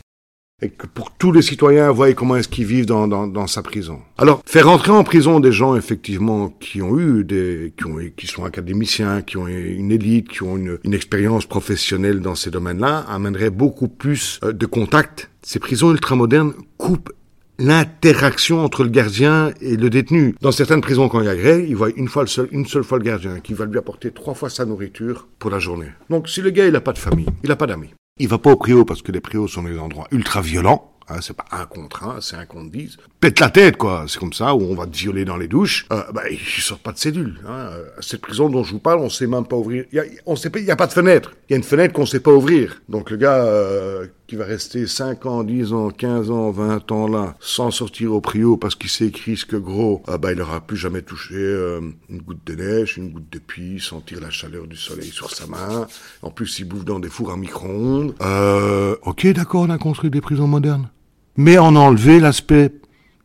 Et 0.65 0.69
que 0.69 0.87
pour 0.87 1.11
tous 1.11 1.33
les 1.33 1.43
citoyens 1.43 1.91
voient 1.91 2.13
comment 2.13 2.37
est-ce 2.37 2.49
qu'ils 2.49 2.67
vivent 2.67 2.87
dans, 2.87 3.47
sa 3.49 3.63
prison. 3.63 3.99
Alors, 4.17 4.43
faire 4.47 4.69
rentrer 4.69 4.93
en 4.93 5.03
prison 5.03 5.41
des 5.41 5.51
gens, 5.51 5.75
effectivement, 5.75 6.51
qui 6.51 6.81
ont 6.83 6.97
eu 7.01 7.25
des, 7.25 7.73
qui 7.77 7.87
ont, 7.87 7.97
qui 8.17 8.29
sont 8.29 8.45
académiciens, 8.45 9.23
qui 9.23 9.39
ont 9.39 9.49
une 9.49 9.91
élite, 9.91 10.29
qui 10.29 10.45
ont 10.45 10.57
une, 10.57 10.79
une 10.85 10.95
expérience 10.95 11.47
professionnelle 11.47 12.21
dans 12.21 12.37
ces 12.37 12.53
domaines-là, 12.53 13.05
amènerait 13.09 13.51
beaucoup 13.51 13.89
plus 13.89 14.39
euh, 14.45 14.53
de 14.53 14.67
contacts. 14.67 15.31
Ces 15.43 15.59
prisons 15.59 15.91
ultramodernes 15.91 16.53
coupent 16.79 17.13
l'interaction 17.59 18.65
entre 18.65 18.83
le 18.85 18.91
gardien 18.91 19.53
et 19.61 19.77
le 19.77 19.91
détenu. 19.91 20.35
Dans 20.41 20.53
certaines 20.53 20.81
prisons, 20.81 21.09
quand 21.09 21.21
il 21.21 21.27
y 21.27 21.29
a 21.29 21.37
grève, 21.37 21.65
il 21.67 21.77
voit 21.77 21.91
une 21.91 22.09
une 22.51 22.67
seule 22.67 22.85
fois 22.85 22.99
le 22.99 23.05
gardien, 23.05 23.41
qui 23.41 23.55
va 23.55 23.65
lui 23.65 23.79
apporter 23.79 24.11
trois 24.11 24.35
fois 24.35 24.51
sa 24.51 24.65
nourriture 24.65 25.29
pour 25.39 25.51
la 25.51 25.59
journée. 25.59 25.89
Donc, 26.11 26.29
si 26.29 26.41
le 26.41 26.51
gars, 26.51 26.67
il 26.67 26.73
n'a 26.73 26.81
pas 26.81 26.93
de 26.93 26.99
famille, 26.99 27.27
il 27.43 27.49
n'a 27.49 27.57
pas 27.57 27.67
d'amis, 27.67 27.95
il 28.19 28.29
va 28.29 28.39
pas 28.39 28.51
au 28.51 28.57
préau 28.57 28.85
parce 28.85 29.03
que 29.03 29.13
les 29.13 29.21
préaux 29.21 29.49
sont 29.49 29.63
des 29.63 29.79
endroits 29.79 30.09
ultra 30.11 30.41
violents, 30.41 30.93
Hein, 31.09 31.19
c'est 31.21 31.37
pas 31.37 31.45
un 31.51 31.67
contre 31.67 32.05
un, 32.05 32.21
c'est 32.21 32.37
un 32.37 32.47
contre 32.47 32.71
dix. 32.71 32.97
Pète 33.21 33.41
la 33.41 33.51
tête, 33.51 33.77
quoi. 33.77 34.05
C'est 34.09 34.19
comme 34.19 34.33
ça, 34.33 34.55
où 34.55 34.63
on 34.63 34.75
va 34.75 34.87
te 34.87 34.97
violer 34.97 35.25
dans 35.25 35.37
les 35.37 35.49
douches. 35.49 35.87
Euh, 35.93 36.03
bah, 36.13 36.23
il 36.31 36.39
sort 36.39 36.79
pas 36.79 36.93
de 36.93 36.99
cellule. 36.99 37.41
Hein. 37.47 37.71
Cette 38.01 38.21
prison 38.21 38.49
dont 38.49 38.63
je 38.63 38.73
vous 38.73 38.79
parle, 38.79 39.01
on 39.01 39.11
sait 39.11 39.27
même 39.27 39.47
pas 39.47 39.57
ouvrir. 39.57 39.85
Il 39.93 39.97
y 39.97 39.99
a, 40.01 40.05
on 40.27 40.37
sait 40.37 40.51
pas, 40.51 40.59
il 40.59 40.65
y 40.65 40.71
a 40.71 40.77
pas 40.77 40.87
de 40.87 40.93
fenêtre. 40.93 41.35
Il 41.49 41.53
y 41.53 41.55
a 41.55 41.57
une 41.57 41.65
fenêtre 41.65 41.93
qu'on 41.93 42.07
sait 42.07 42.21
pas 42.21 42.33
ouvrir. 42.33 42.81
Donc 42.89 43.11
le 43.11 43.17
gars 43.17 43.45
euh, 43.45 44.07
va 44.37 44.45
rester 44.45 44.87
5 44.87 45.27
ans, 45.27 45.45
10 45.45 45.73
ans, 45.73 45.91
15 45.91 46.31
ans, 46.31 46.51
20 46.51 46.93
ans 46.93 47.09
là, 47.09 47.37
sans 47.41 47.71
sortir 47.71 48.13
au 48.13 48.21
prio 48.21 48.57
parce 48.57 48.75
qu'il 48.75 48.91
s'est 48.91 49.07
écrit 49.07 49.37
ce 49.37 49.47
que 49.47 49.57
gros, 49.57 50.03
ah 50.07 50.19
bah 50.19 50.33
il 50.33 50.41
aura 50.41 50.61
plus 50.61 50.77
jamais 50.77 51.03
touché 51.03 51.35
euh, 51.35 51.81
une 52.09 52.23
goutte 52.23 52.47
de 52.47 52.55
neige, 52.55 52.97
une 52.97 53.11
goutte 53.11 53.31
de 53.33 53.39
pluie, 53.39 53.81
sentir 53.81 54.21
la 54.21 54.31
chaleur 54.31 54.67
du 54.67 54.77
soleil 54.77 55.11
sur 55.11 55.31
sa 55.31 55.47
main. 55.47 55.87
En 56.23 56.31
plus, 56.31 56.59
il 56.59 56.65
bouffe 56.65 56.85
dans 56.85 57.01
des 57.01 57.09
fours 57.09 57.31
à 57.31 57.37
micro-ondes. 57.37 58.15
Euh, 58.21 58.97
ok, 59.03 59.27
d'accord, 59.29 59.63
on 59.63 59.71
a 59.71 59.79
construit 59.79 60.11
des 60.11 60.21
prisons 60.21 60.47
modernes 60.47 60.89
mais 61.37 61.59
en 61.59 61.77
enlever 61.77 62.21
l'aspect 62.21 62.73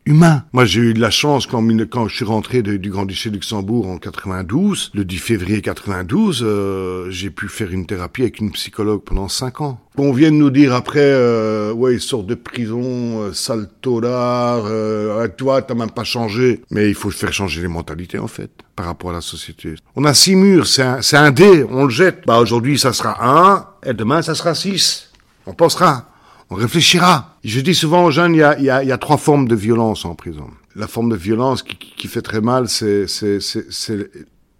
humain. 0.08 0.44
Moi, 0.52 0.64
j'ai 0.64 0.80
eu 0.80 0.94
de 0.94 1.00
la 1.00 1.10
chance 1.10 1.46
quand, 1.46 1.62
quand 1.90 2.08
je 2.08 2.16
suis 2.16 2.24
rentré 2.24 2.62
du 2.62 2.90
Grand-Duché 2.90 3.28
de 3.28 3.34
Luxembourg 3.34 3.88
en 3.88 3.98
92, 3.98 4.92
le 4.94 5.04
10 5.04 5.18
février 5.18 5.60
92, 5.60 6.42
euh, 6.42 7.10
j'ai 7.10 7.30
pu 7.30 7.48
faire 7.48 7.70
une 7.70 7.86
thérapie 7.86 8.22
avec 8.22 8.40
une 8.40 8.50
psychologue 8.52 9.02
pendant 9.04 9.28
5 9.28 9.60
ans. 9.60 9.80
On 9.98 10.12
vient 10.12 10.30
de 10.30 10.36
nous 10.36 10.50
dire 10.50 10.72
après, 10.72 11.00
euh, 11.00 11.72
ouais, 11.72 11.94
il 11.94 12.00
sort 12.00 12.22
de 12.22 12.34
prison, 12.34 13.20
euh, 13.20 13.32
sale 13.32 13.68
taudard, 13.82 14.62
euh, 14.66 15.28
toi, 15.36 15.60
t'as 15.60 15.74
même 15.74 15.90
pas 15.90 16.04
changé. 16.04 16.62
Mais 16.70 16.88
il 16.88 16.94
faut 16.94 17.10
faire 17.10 17.32
changer 17.32 17.60
les 17.60 17.68
mentalités, 17.68 18.18
en 18.18 18.28
fait, 18.28 18.50
par 18.76 18.86
rapport 18.86 19.10
à 19.10 19.14
la 19.14 19.20
société. 19.20 19.74
On 19.94 20.04
a 20.04 20.14
six 20.14 20.36
murs, 20.36 20.66
c'est 20.66 20.82
un, 20.82 21.00
un 21.12 21.30
dé, 21.30 21.64
on 21.68 21.84
le 21.84 21.90
jette. 21.90 22.22
Bah, 22.26 22.38
aujourd'hui, 22.38 22.78
ça 22.78 22.92
sera 22.92 23.16
un, 23.20 23.66
et 23.84 23.92
demain, 23.92 24.22
ça 24.22 24.34
sera 24.34 24.54
six. 24.54 25.10
On 25.46 25.52
pensera 25.52 26.08
on 26.50 26.54
réfléchira. 26.54 27.37
Je 27.48 27.60
dis 27.62 27.74
souvent 27.74 28.04
aux 28.04 28.10
jeunes, 28.10 28.34
il 28.34 28.40
y 28.40 28.42
a, 28.42 28.60
y 28.60 28.68
a, 28.68 28.84
y 28.84 28.92
a 28.92 28.98
trois 28.98 29.16
formes 29.16 29.48
de 29.48 29.54
violence 29.54 30.04
en 30.04 30.14
prison. 30.14 30.48
La 30.76 30.86
forme 30.86 31.08
de 31.08 31.16
violence 31.16 31.62
qui, 31.62 31.76
qui 31.78 32.06
fait 32.06 32.20
très 32.20 32.42
mal, 32.42 32.68
c'est 32.68 33.06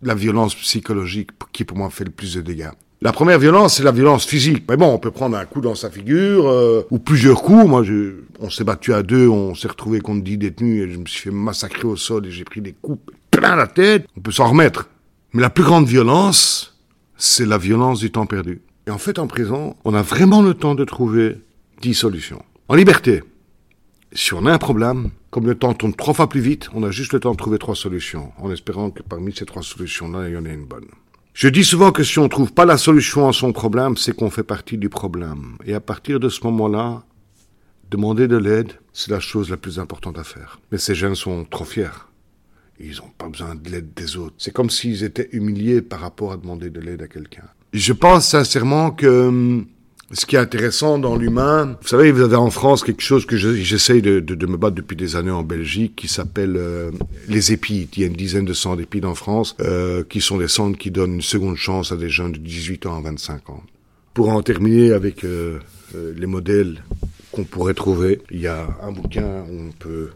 la 0.01 0.14
violence 0.14 0.55
psychologique 0.55 1.33
qui 1.53 1.64
pour 1.64 1.77
moi 1.77 1.90
fait 1.90 2.05
le 2.05 2.11
plus 2.11 2.37
de 2.37 2.40
dégâts. 2.40 2.70
La 3.03 3.12
première 3.12 3.38
violence, 3.38 3.77
c'est 3.77 3.83
la 3.83 3.92
violence 3.92 4.24
physique. 4.24 4.64
Mais 4.70 4.79
bon, 4.79 4.87
on 4.87 4.98
peut 4.98 5.11
prendre 5.11 5.37
un 5.37 5.44
coup 5.44 5.61
dans 5.61 5.74
sa 5.74 5.90
figure, 5.90 6.48
euh, 6.48 6.87
ou 6.90 6.98
plusieurs 6.98 7.42
coups. 7.42 7.66
Moi, 7.66 7.83
je, 7.83 8.22
on 8.40 8.48
s'est 8.48 8.64
battu 8.64 8.94
à 8.94 9.03
deux, 9.03 9.29
on 9.29 9.55
s'est 9.55 9.68
retrouvé 9.68 10.01
contre 10.01 10.24
dix 10.24 10.38
détenus, 10.38 10.88
et 10.88 10.90
je 10.90 10.98
me 10.98 11.05
suis 11.05 11.24
fait 11.24 11.31
massacrer 11.31 11.87
au 11.87 11.96
sol, 11.96 12.24
et 12.24 12.31
j'ai 12.31 12.44
pris 12.44 12.62
des 12.62 12.72
coups 12.72 13.03
plein 13.31 13.55
la 13.55 13.66
tête. 13.66 14.07
On 14.16 14.20
peut 14.20 14.33
s'en 14.33 14.48
remettre. 14.48 14.88
Mais 15.35 15.42
la 15.42 15.51
plus 15.51 15.62
grande 15.62 15.87
violence, 15.87 16.79
c'est 17.18 17.44
la 17.44 17.59
violence 17.59 18.01
du 18.01 18.11
temps 18.11 18.24
perdu. 18.24 18.62
Et 18.87 18.90
en 18.90 18.98
fait, 18.98 19.18
en 19.18 19.27
prison, 19.27 19.77
on 19.85 19.92
a 19.92 20.01
vraiment 20.01 20.40
le 20.40 20.55
temps 20.55 20.74
de 20.74 20.85
trouver 20.85 21.37
10 21.83 21.92
solutions. 21.92 22.42
En 22.70 22.74
liberté, 22.74 23.22
si 24.12 24.35
on 24.35 24.44
a 24.44 24.52
un 24.52 24.59
problème, 24.59 25.09
comme 25.31 25.46
le 25.46 25.54
temps 25.54 25.72
tourne 25.72 25.94
trois 25.94 26.12
fois 26.12 26.28
plus 26.28 26.42
vite, 26.42 26.68
on 26.74 26.83
a 26.83 26.90
juste 26.90 27.14
le 27.14 27.20
temps 27.20 27.33
de 27.33 27.37
trouver 27.38 27.57
trois 27.57 27.74
solutions, 27.74 28.31
en 28.37 28.52
espérant 28.52 28.90
que 28.90 29.02
parmi 29.02 29.35
ces 29.35 29.46
trois 29.46 29.62
solutions-là, 29.62 30.28
il 30.28 30.35
y 30.35 30.37
en 30.37 30.44
ait 30.44 30.52
une 30.52 30.66
bonne. 30.66 30.85
Je 31.33 31.48
dis 31.48 31.64
souvent 31.64 31.92
que 31.92 32.02
si 32.02 32.18
on 32.18 32.24
ne 32.24 32.28
trouve 32.28 32.52
pas 32.52 32.66
la 32.66 32.76
solution 32.76 33.26
à 33.26 33.33
son 33.33 33.54
problème, 33.54 33.96
c'est 33.96 34.14
qu'on 34.14 34.28
fait 34.28 34.42
partie 34.42 34.76
du 34.76 34.90
problème. 34.90 35.57
Et 35.64 35.72
à 35.72 35.81
partir 35.81 36.20
de 36.20 36.28
ce 36.28 36.44
moment-là, 36.44 37.04
demander 37.90 38.28
de 38.28 38.37
l'aide, 38.37 38.72
c'est 38.92 39.12
la 39.12 39.20
chose 39.20 39.48
la 39.48 39.57
plus 39.57 39.78
importante 39.78 40.18
à 40.18 40.24
faire. 40.24 40.61
Mais 40.70 40.76
ces 40.76 40.94
jeunes 40.94 41.14
sont 41.14 41.46
trop 41.46 41.64
fiers. 41.64 42.04
Ils 42.78 42.96
n'ont 42.96 43.12
pas 43.16 43.31
besoin 43.31 43.54
de 43.54 43.70
l'aide 43.70 43.94
des 43.94 44.18
autres. 44.18 44.35
C'est 44.37 44.52
comme 44.52 44.68
s'ils 44.68 45.04
étaient 45.04 45.31
humiliés 45.33 45.81
par 45.81 46.00
rapport 46.00 46.33
à 46.33 46.37
demander 46.37 46.68
de 46.68 46.81
l'aide 46.81 47.00
à 47.00 47.09
quelqu'un. 47.09 47.44
Je 47.72 47.94
pense 47.94 48.28
sincèrement 48.28 48.90
que 48.90 49.28
hum, 49.28 49.66
ce 50.12 50.25
qui 50.25 50.37
est 50.37 50.38
intéressant 50.38 50.99
dans 50.99 51.16
l'humain, 51.16 51.77
vous 51.83 51.88
savez, 51.88 52.11
vous 52.12 52.23
avez 52.23 52.37
en 52.37 52.51
France 52.51 52.83
quelque 52.83 53.03
chose 53.03 53.27
que 53.27 53.37
j'essaye 53.37 54.01
de, 54.01 54.47
me 54.47 54.57
battre 54.57 54.77
depuis 54.77 54.97
des 54.97 55.16
années 55.16 55.31
en 55.31 55.42
Belgique, 55.42 55.97
qui 55.97 56.09
s'appelle 56.09 56.57
euh, 56.57 56.90
les 57.29 57.53
épis. 57.53 57.88
Il 57.94 58.01
y 58.01 58.05
a 58.05 58.07
une 58.07 58.14
dizaine 58.14 58.47
de 58.47 58.55
centres 58.55 58.79
d'épis 58.79 59.05
en 59.05 59.14
France, 59.14 59.55
euh, 59.61 60.03
qui 60.09 60.21
sont 60.23 60.38
des 60.38 60.49
centres 60.49 60.79
qui 60.79 60.90
donnent 60.90 61.16
une 61.16 61.23
seconde 61.23 61.57
chance 61.57 61.92
à 61.92 61.97
des 61.97 62.09
jeunes 62.09 62.33
de 62.33 62.38
18 62.38 62.87
ans 62.87 62.97
à 62.97 63.01
25 63.03 63.51
ans. 63.51 63.62
Pour 64.14 64.31
en 64.31 64.40
terminer 64.42 64.92
avec 64.92 65.25
euh, 65.25 65.59
les 65.94 66.27
modèles 66.27 66.83
qu'on 67.31 67.44
pourrait 67.44 67.75
trouver, 67.75 68.23
il 68.31 68.40
y 68.40 68.47
a 68.47 68.66
un 68.83 68.92
bouquin 68.92 69.44
où 69.51 69.68
on 69.68 69.73
peut 69.79 70.09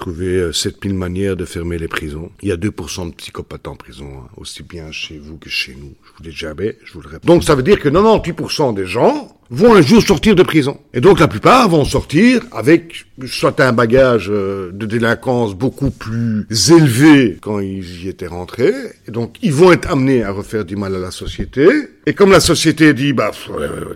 trouver 0.00 0.52
7000 0.52 0.94
manières 0.94 1.36
de 1.36 1.44
fermer 1.44 1.78
les 1.78 1.88
prisons. 1.88 2.30
Il 2.42 2.48
y 2.48 2.52
a 2.52 2.56
2% 2.56 3.10
de 3.10 3.14
psychopathes 3.14 3.68
en 3.68 3.76
prison, 3.76 4.08
hein, 4.18 4.28
aussi 4.36 4.62
bien 4.62 4.90
chez 4.90 5.18
vous 5.18 5.36
que 5.36 5.48
chez 5.48 5.76
nous. 5.76 5.94
Je 6.04 6.10
vous 6.16 6.24
l'ai 6.24 6.32
jamais, 6.32 6.78
je 6.84 6.92
vous 6.94 7.02
le 7.02 7.08
répète. 7.08 7.26
Donc 7.26 7.44
ça 7.44 7.54
veut 7.54 7.62
dire 7.62 7.78
que 7.78 7.88
98% 7.88 8.74
des 8.74 8.86
gens 8.86 9.39
vont 9.50 9.74
un 9.74 9.82
jour 9.82 10.00
sortir 10.00 10.34
de 10.34 10.42
prison. 10.42 10.80
Et 10.94 11.00
donc 11.00 11.18
la 11.18 11.28
plupart 11.28 11.68
vont 11.68 11.84
sortir 11.84 12.42
avec 12.52 13.06
soit 13.26 13.60
un 13.60 13.72
bagage 13.72 14.28
euh, 14.30 14.70
de 14.72 14.86
délinquance 14.86 15.54
beaucoup 15.54 15.90
plus 15.90 16.46
élevé 16.70 17.38
quand 17.42 17.58
ils 17.58 18.04
y 18.04 18.08
étaient 18.08 18.28
rentrés. 18.28 18.72
Et 19.06 19.10
donc 19.10 19.36
ils 19.42 19.52
vont 19.52 19.72
être 19.72 19.90
amenés 19.90 20.22
à 20.22 20.30
refaire 20.30 20.64
du 20.64 20.76
mal 20.76 20.94
à 20.94 20.98
la 20.98 21.10
société. 21.10 21.68
Et 22.06 22.14
comme 22.14 22.30
la 22.30 22.40
société 22.40 22.94
dit, 22.94 23.12
bah 23.12 23.32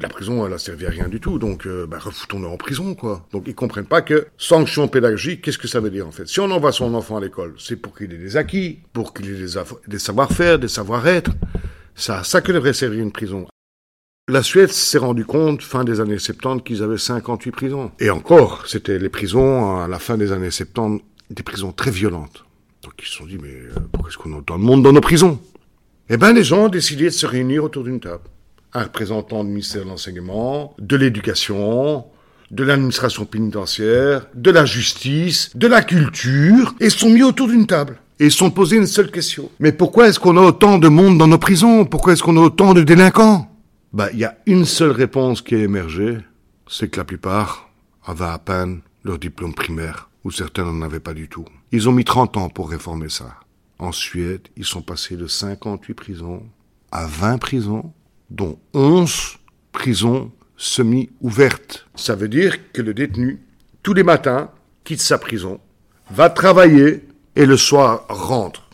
la 0.00 0.08
prison 0.08 0.46
elle 0.46 0.52
a 0.52 0.58
servi 0.58 0.86
à 0.86 0.90
rien 0.90 1.08
du 1.08 1.20
tout, 1.20 1.38
donc 1.38 1.66
euh, 1.66 1.86
bah, 1.86 1.98
refoutons-le 2.00 2.48
en 2.48 2.56
prison 2.56 2.94
quoi. 2.94 3.26
Donc 3.32 3.44
ils 3.46 3.54
comprennent 3.54 3.86
pas 3.86 4.02
que 4.02 4.26
sanction 4.36 4.88
pédagogique, 4.88 5.42
qu'est-ce 5.42 5.58
que 5.58 5.68
ça 5.68 5.80
veut 5.80 5.90
dire 5.90 6.06
en 6.06 6.12
fait? 6.12 6.26
Si 6.26 6.40
on 6.40 6.50
envoie 6.50 6.72
son 6.72 6.94
enfant 6.94 7.16
à 7.16 7.20
l'école, 7.20 7.54
c'est 7.58 7.76
pour 7.76 7.96
qu'il 7.96 8.12
ait 8.12 8.18
des 8.18 8.36
acquis, 8.36 8.80
pour 8.92 9.14
qu'il 9.14 9.30
ait 9.30 9.38
des, 9.38 9.54
des 9.86 9.98
savoir-faire, 9.98 10.58
des 10.58 10.68
savoir-être. 10.68 11.30
Ça, 11.96 12.24
ça 12.24 12.40
que 12.40 12.50
devrait 12.50 12.72
servir 12.72 13.00
une 13.00 13.12
prison. 13.12 13.46
La 14.26 14.42
Suède 14.42 14.70
s'est 14.70 14.96
rendu 14.96 15.26
compte, 15.26 15.60
fin 15.60 15.84
des 15.84 16.00
années 16.00 16.18
70, 16.18 16.62
qu'ils 16.64 16.82
avaient 16.82 16.96
58 16.96 17.50
prisons. 17.50 17.90
Et 18.00 18.08
encore, 18.08 18.66
c'était 18.66 18.98
les 18.98 19.10
prisons, 19.10 19.76
à 19.82 19.87
la 19.87 19.98
fin 19.98 20.16
des 20.16 20.32
années 20.32 20.50
70, 20.50 21.04
des 21.28 21.42
prisons 21.42 21.72
très 21.72 21.90
violentes. 21.90 22.46
Donc 22.82 22.94
ils 23.00 23.06
se 23.06 23.18
sont 23.18 23.26
dit, 23.26 23.37
mais 23.37 23.50
euh, 23.50 23.74
pourquoi 23.92 24.08
est-ce 24.08 24.16
qu'on 24.16 24.32
a 24.32 24.38
autant 24.38 24.58
de 24.58 24.64
monde 24.64 24.82
dans 24.82 24.94
nos 24.94 25.02
prisons? 25.02 25.38
Eh 26.08 26.16
ben, 26.16 26.32
les 26.32 26.42
gens 26.42 26.64
ont 26.64 26.68
décidé 26.70 27.04
de 27.04 27.10
se 27.10 27.26
réunir 27.26 27.64
autour 27.64 27.84
d'une 27.84 28.00
table. 28.00 28.22
Un 28.72 28.84
représentant 28.84 29.44
du 29.44 29.50
ministère 29.50 29.84
de 29.84 29.90
l'Enseignement, 29.90 30.74
de 30.78 30.96
l'Éducation, 30.96 32.06
de 32.50 32.64
l'administration 32.64 33.26
pénitentiaire, 33.26 34.26
de 34.34 34.50
la 34.50 34.64
justice, 34.64 35.50
de 35.54 35.66
la 35.66 35.82
culture, 35.82 36.74
et 36.80 36.88
sont 36.88 37.10
mis 37.10 37.22
autour 37.22 37.48
d'une 37.48 37.66
table. 37.66 37.98
Et 38.18 38.30
sont 38.30 38.50
posé 38.50 38.78
une 38.78 38.87
seule 38.87 39.10
question. 39.10 39.50
Mais 39.60 39.72
pourquoi 39.72 40.08
est-ce 40.08 40.18
qu'on 40.18 40.38
a 40.38 40.40
autant 40.40 40.78
de 40.78 40.88
monde 40.88 41.18
dans 41.18 41.26
nos 41.26 41.37
prisons? 41.37 41.84
Pourquoi 41.84 42.14
est-ce 42.14 42.22
qu'on 42.22 42.38
a 42.38 42.40
autant 42.40 42.72
de 42.72 42.82
délinquants? 42.82 43.50
Bah, 43.94 44.09
il 44.12 44.18
y 44.18 44.24
a 44.24 44.37
une 44.46 44.64
seule 44.64 44.90
réponse 44.90 45.40
qui 45.40 45.54
a 45.54 45.59
émergé, 45.59 46.18
c'est 46.66 46.88
que 46.88 46.98
la 46.98 47.04
plupart 47.04 47.70
avaient 48.04 48.24
à 48.24 48.38
peine 48.38 48.80
leur 49.04 49.18
diplôme 49.18 49.54
primaire, 49.54 50.11
ou 50.24 50.33
certains 50.33 50.64
n'en 50.64 50.83
avaient 50.83 50.98
pas 50.98 51.14
du 51.14 51.28
tout. 51.28 51.44
Ils 51.70 51.88
ont 51.88 51.92
mis 51.92 52.04
30 52.04 52.37
ans 52.37 52.48
pour 52.48 52.70
réformer 52.70 53.09
ça. 53.09 53.37
En 53.78 53.92
Suède, 53.92 54.48
ils 54.57 54.64
sont 54.64 54.83
passés 54.83 55.16
de 55.16 55.28
58 55.28 55.94
prisons 55.94 56.42
à 56.90 57.07
20 57.07 57.38
prisons, 57.38 57.92
dont 58.30 58.59
11 58.72 59.37
prisons 59.70 60.33
semi-ouverte. 60.57 61.87
Ça 61.94 62.16
veut 62.16 62.28
dire 62.28 62.72
que 62.72 62.83
le 62.83 62.94
détenu, 62.94 63.42
tous 63.85 63.94
les 63.94 64.02
matins, 64.02 64.50
quitte 64.83 65.02
sa 65.02 65.18
prison, 65.18 65.61
va 66.11 66.30
travailler 66.30 67.04
et 67.37 67.46
le 67.46 67.57
soir 67.57 68.07
rentre. 68.09 68.68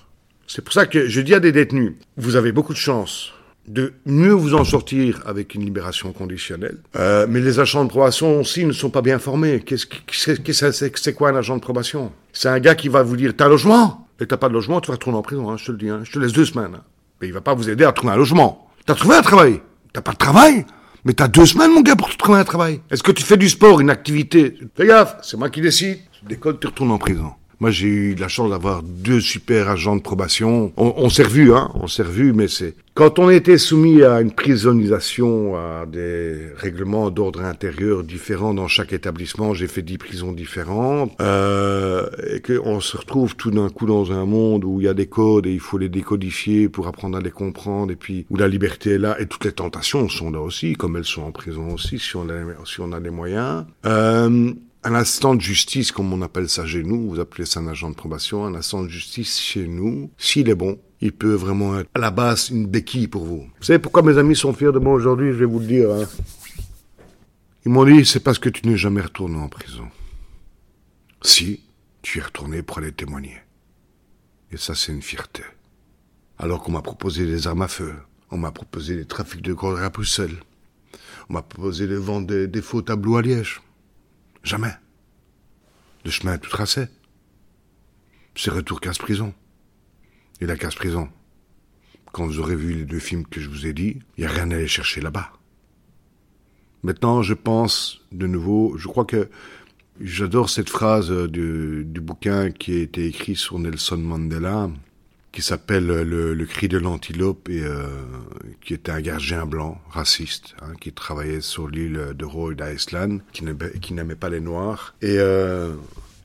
C'est 0.46 0.62
pour 0.62 0.72
ça 0.72 0.86
que 0.86 1.08
je 1.08 1.20
dis 1.20 1.34
à 1.34 1.40
des 1.40 1.52
détenus, 1.52 1.92
vous 2.16 2.36
avez 2.36 2.52
beaucoup 2.52 2.72
de 2.72 2.78
chance 2.78 3.34
de 3.70 3.92
mieux 4.04 4.32
vous 4.32 4.54
en 4.54 4.64
sortir 4.64 5.22
avec 5.26 5.54
une 5.54 5.64
libération 5.64 6.12
conditionnelle. 6.12 6.78
Euh, 6.96 7.26
mais 7.28 7.40
les 7.40 7.60
agents 7.60 7.84
de 7.84 7.88
probation 7.88 8.40
aussi 8.40 8.64
ne 8.64 8.72
sont 8.72 8.90
pas 8.90 9.00
bien 9.00 9.20
formés. 9.20 9.60
Qu'est-ce 9.60 9.86
que 9.86 10.98
c'est 10.98 11.12
quoi 11.14 11.30
un 11.30 11.36
agent 11.36 11.56
de 11.56 11.60
probation? 11.60 12.12
C'est 12.32 12.48
un 12.48 12.58
gars 12.58 12.74
qui 12.74 12.88
va 12.88 13.02
vous 13.04 13.16
dire 13.16 13.32
t'as 13.36 13.46
un 13.46 13.48
logement? 13.48 14.08
Et 14.18 14.26
t'as 14.26 14.36
pas 14.36 14.48
de 14.48 14.54
logement, 14.54 14.80
tu 14.80 14.88
vas 14.88 14.94
retourner 14.94 15.18
en 15.18 15.22
prison. 15.22 15.50
Hein, 15.50 15.56
je 15.56 15.66
te 15.66 15.72
le 15.72 15.78
dis. 15.78 15.88
Hein, 15.88 16.00
je 16.02 16.10
te 16.10 16.18
laisse 16.18 16.32
deux 16.32 16.44
semaines. 16.44 16.74
Hein. 16.74 16.82
Mais 17.20 17.28
il 17.28 17.32
va 17.32 17.40
pas 17.40 17.54
vous 17.54 17.70
aider 17.70 17.84
à 17.84 17.92
trouver 17.92 18.12
un 18.12 18.16
logement. 18.16 18.68
T'as 18.86 18.94
trouvé 18.94 19.14
un 19.14 19.22
travail? 19.22 19.60
T'as 19.92 20.02
pas 20.02 20.12
de 20.12 20.18
travail? 20.18 20.66
Mais 21.04 21.14
t'as 21.14 21.28
deux 21.28 21.46
semaines, 21.46 21.72
mon 21.72 21.80
gars, 21.80 21.96
pour 21.96 22.10
te 22.10 22.16
trouver 22.16 22.40
un 22.40 22.44
travail. 22.44 22.82
Est-ce 22.90 23.02
que 23.02 23.12
tu 23.12 23.22
fais 23.22 23.36
du 23.36 23.48
sport, 23.48 23.80
une 23.80 23.88
activité? 23.88 24.58
Fais 24.76 24.86
gaffe, 24.86 25.16
c'est 25.22 25.36
moi 25.36 25.48
qui 25.48 25.62
décide. 25.62 25.98
Tu 26.18 26.26
décolles, 26.26 26.58
tu 26.60 26.66
retournes 26.66 26.90
en 26.90 26.98
prison. 26.98 27.32
Moi, 27.60 27.70
j'ai 27.70 27.88
eu 27.88 28.14
la 28.14 28.28
chance 28.28 28.48
d'avoir 28.48 28.82
deux 28.82 29.20
super 29.20 29.68
agents 29.68 29.94
de 29.94 30.00
probation. 30.00 30.72
On, 30.78 31.10
s'est 31.10 31.24
revus, 31.24 31.52
hein, 31.52 31.70
on 31.74 31.88
s'est 31.88 32.02
revus, 32.02 32.32
mais 32.32 32.48
c'est... 32.48 32.74
Quand 32.94 33.18
on 33.18 33.28
était 33.28 33.58
soumis 33.58 34.02
à 34.02 34.22
une 34.22 34.32
prisonnisation, 34.32 35.56
à 35.56 35.84
des 35.84 36.38
règlements 36.56 37.10
d'ordre 37.10 37.42
intérieur 37.42 38.02
différents 38.02 38.54
dans 38.54 38.66
chaque 38.66 38.94
établissement, 38.94 39.52
j'ai 39.52 39.68
fait 39.68 39.82
dix 39.82 39.98
prisons 39.98 40.32
différentes, 40.32 41.12
euh, 41.20 42.08
et 42.32 42.40
qu'on 42.40 42.80
se 42.80 42.96
retrouve 42.96 43.36
tout 43.36 43.50
d'un 43.50 43.68
coup 43.68 43.84
dans 43.84 44.10
un 44.10 44.24
monde 44.24 44.64
où 44.64 44.80
il 44.80 44.84
y 44.84 44.88
a 44.88 44.94
des 44.94 45.06
codes 45.06 45.46
et 45.46 45.52
il 45.52 45.60
faut 45.60 45.76
les 45.76 45.90
décodifier 45.90 46.70
pour 46.70 46.88
apprendre 46.88 47.18
à 47.18 47.20
les 47.20 47.30
comprendre, 47.30 47.92
et 47.92 47.96
puis 47.96 48.24
où 48.30 48.36
la 48.36 48.48
liberté 48.48 48.92
est 48.92 48.98
là, 48.98 49.20
et 49.20 49.26
toutes 49.26 49.44
les 49.44 49.52
tentations 49.52 50.08
sont 50.08 50.30
là 50.30 50.40
aussi, 50.40 50.72
comme 50.72 50.96
elles 50.96 51.04
sont 51.04 51.22
en 51.22 51.32
prison 51.32 51.74
aussi, 51.74 51.98
si 51.98 52.16
on 52.16 52.28
a, 52.30 52.34
si 52.64 52.80
on 52.80 52.92
a 52.92 53.00
les 53.00 53.10
moyens. 53.10 53.66
Euh, 53.84 54.50
un 54.82 54.94
instant 54.94 55.34
de 55.34 55.40
justice, 55.40 55.92
comme 55.92 56.12
on 56.12 56.22
appelle 56.22 56.48
ça 56.48 56.66
chez 56.66 56.82
nous, 56.82 57.10
vous 57.10 57.20
appelez 57.20 57.44
ça 57.44 57.60
un 57.60 57.68
agent 57.68 57.90
de 57.90 57.94
probation, 57.94 58.46
un 58.46 58.54
instant 58.54 58.82
de 58.82 58.88
justice 58.88 59.38
chez 59.38 59.66
nous, 59.66 60.10
s'il 60.16 60.48
est 60.48 60.54
bon, 60.54 60.80
il 61.00 61.12
peut 61.12 61.34
vraiment 61.34 61.78
être 61.78 61.90
à 61.94 61.98
la 61.98 62.10
base 62.10 62.50
une 62.50 62.66
béquille 62.66 63.08
pour 63.08 63.24
vous. 63.24 63.48
Vous 63.58 63.64
savez 63.64 63.78
pourquoi 63.78 64.02
mes 64.02 64.16
amis 64.16 64.36
sont 64.36 64.52
fiers 64.52 64.72
de 64.72 64.78
moi 64.78 64.94
aujourd'hui, 64.94 65.32
je 65.32 65.38
vais 65.38 65.44
vous 65.44 65.60
le 65.60 65.66
dire. 65.66 65.90
Hein. 65.90 66.06
Ils 67.66 67.72
m'ont 67.72 67.84
dit, 67.84 68.06
c'est 68.06 68.20
parce 68.20 68.38
que 68.38 68.48
tu 68.48 68.66
n'es 68.66 68.76
jamais 68.76 69.02
retourné 69.02 69.36
en 69.36 69.48
prison. 69.48 69.88
Si, 71.22 71.60
tu 72.00 72.18
es 72.18 72.22
retourné 72.22 72.62
pour 72.62 72.78
aller 72.78 72.92
témoigner. 72.92 73.36
Et 74.50 74.56
ça, 74.56 74.74
c'est 74.74 74.92
une 74.92 75.02
fierté. 75.02 75.42
Alors 76.38 76.62
qu'on 76.62 76.72
m'a 76.72 76.80
proposé 76.80 77.26
des 77.26 77.46
armes 77.46 77.62
à 77.62 77.68
feu, 77.68 77.92
on 78.30 78.38
m'a 78.38 78.50
proposé 78.50 78.96
des 78.96 79.04
trafics 79.04 79.42
de 79.42 79.52
drogue 79.52 79.78
à 79.78 79.90
Bruxelles, 79.90 80.38
on 81.28 81.34
m'a 81.34 81.42
proposé 81.42 81.86
de 81.86 81.96
vendre 81.96 82.26
des, 82.26 82.48
des 82.48 82.62
faux 82.62 82.80
tableaux 82.80 83.16
à 83.16 83.22
Liège. 83.22 83.60
Jamais. 84.42 84.72
Le 86.04 86.10
chemin 86.10 86.34
est 86.34 86.38
tout 86.38 86.50
tracé. 86.50 86.86
C'est 88.34 88.50
retour 88.50 88.80
casse-prison. 88.80 89.34
Et 90.40 90.46
la 90.46 90.56
casse-prison, 90.56 91.10
quand 92.12 92.26
vous 92.26 92.38
aurez 92.38 92.56
vu 92.56 92.72
les 92.72 92.84
deux 92.84 92.98
films 92.98 93.26
que 93.26 93.40
je 93.40 93.48
vous 93.48 93.66
ai 93.66 93.72
dit, 93.72 93.98
il 94.16 94.24
n'y 94.24 94.26
a 94.26 94.32
rien 94.32 94.50
à 94.50 94.54
aller 94.54 94.68
chercher 94.68 95.00
là-bas. 95.00 95.32
Maintenant, 96.82 97.22
je 97.22 97.34
pense 97.34 98.00
de 98.10 98.26
nouveau, 98.26 98.78
je 98.78 98.88
crois 98.88 99.04
que 99.04 99.28
j'adore 100.00 100.48
cette 100.48 100.70
phrase 100.70 101.10
du, 101.10 101.84
du 101.84 102.00
bouquin 102.00 102.50
qui 102.50 102.72
a 102.72 102.80
été 102.80 103.06
écrit 103.06 103.36
sur 103.36 103.58
Nelson 103.58 103.98
Mandela, 103.98 104.70
qui 105.32 105.42
s'appelle 105.42 105.86
le, 105.86 106.44
cri 106.44 106.68
de 106.68 106.78
l'antilope 106.78 107.48
et 107.48 107.62
euh, 107.62 107.86
qui 108.60 108.74
était 108.74 108.90
un 108.90 109.00
gardien 109.00 109.46
blanc 109.46 109.80
raciste 109.90 110.54
hein, 110.60 110.72
qui 110.80 110.92
travaillait 110.92 111.40
sur 111.40 111.68
l'île 111.68 112.14
de 112.14 112.24
Rhode 112.24 112.62
Island, 112.74 113.20
qui 113.32 113.44
n'aimait 113.44 114.14
pas 114.16 114.28
les 114.28 114.40
noirs 114.40 114.94
et, 115.02 115.18
euh, 115.18 115.74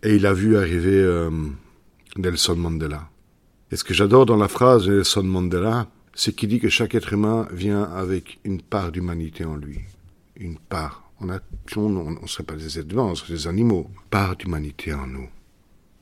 et 0.01 0.15
il 0.15 0.25
a 0.25 0.33
vu 0.33 0.57
arriver 0.57 0.97
euh, 0.97 1.29
Nelson 2.17 2.55
Mandela. 2.55 3.09
Et 3.71 3.75
ce 3.75 3.83
que 3.83 3.93
j'adore 3.93 4.25
dans 4.25 4.37
la 4.37 4.47
phrase 4.47 4.85
de 4.85 4.97
Nelson 4.97 5.23
Mandela, 5.23 5.87
c'est 6.15 6.33
qu'il 6.33 6.49
dit 6.49 6.59
que 6.59 6.69
chaque 6.69 6.95
être 6.95 7.13
humain 7.13 7.47
vient 7.51 7.83
avec 7.83 8.39
une 8.43 8.61
part 8.61 8.91
d'humanité 8.91 9.45
en 9.45 9.55
lui, 9.55 9.81
une 10.35 10.57
part. 10.57 11.03
On 11.21 11.27
ne 11.27 12.27
serait 12.27 12.43
pas 12.43 12.55
des 12.55 12.79
êtres 12.79 12.91
humains, 12.91 13.03
on 13.03 13.15
serait 13.15 13.33
des 13.33 13.47
animaux, 13.47 13.89
part 14.09 14.35
d'humanité 14.35 14.93
en 14.93 15.07
nous. 15.07 15.29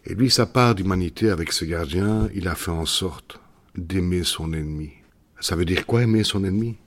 Et 0.06 0.16
lui, 0.16 0.30
sa 0.30 0.46
part 0.46 0.76
d'humanité 0.76 1.30
avec 1.30 1.54
ce 1.54 1.64
gardien, 1.64 2.30
il 2.34 2.48
a 2.50 2.56
fait 2.56 2.72
en 2.72 2.86
sorte 2.86 3.40
d'aimer 3.76 4.24
son 4.24 4.52
ennemi. 4.52 4.92
Ça 5.40 5.56
veut 5.56 5.66
dire 5.66 5.86
quoi 5.86 6.04
aimer 6.04 6.24
son 6.24 6.44
ennemi? 6.44 6.78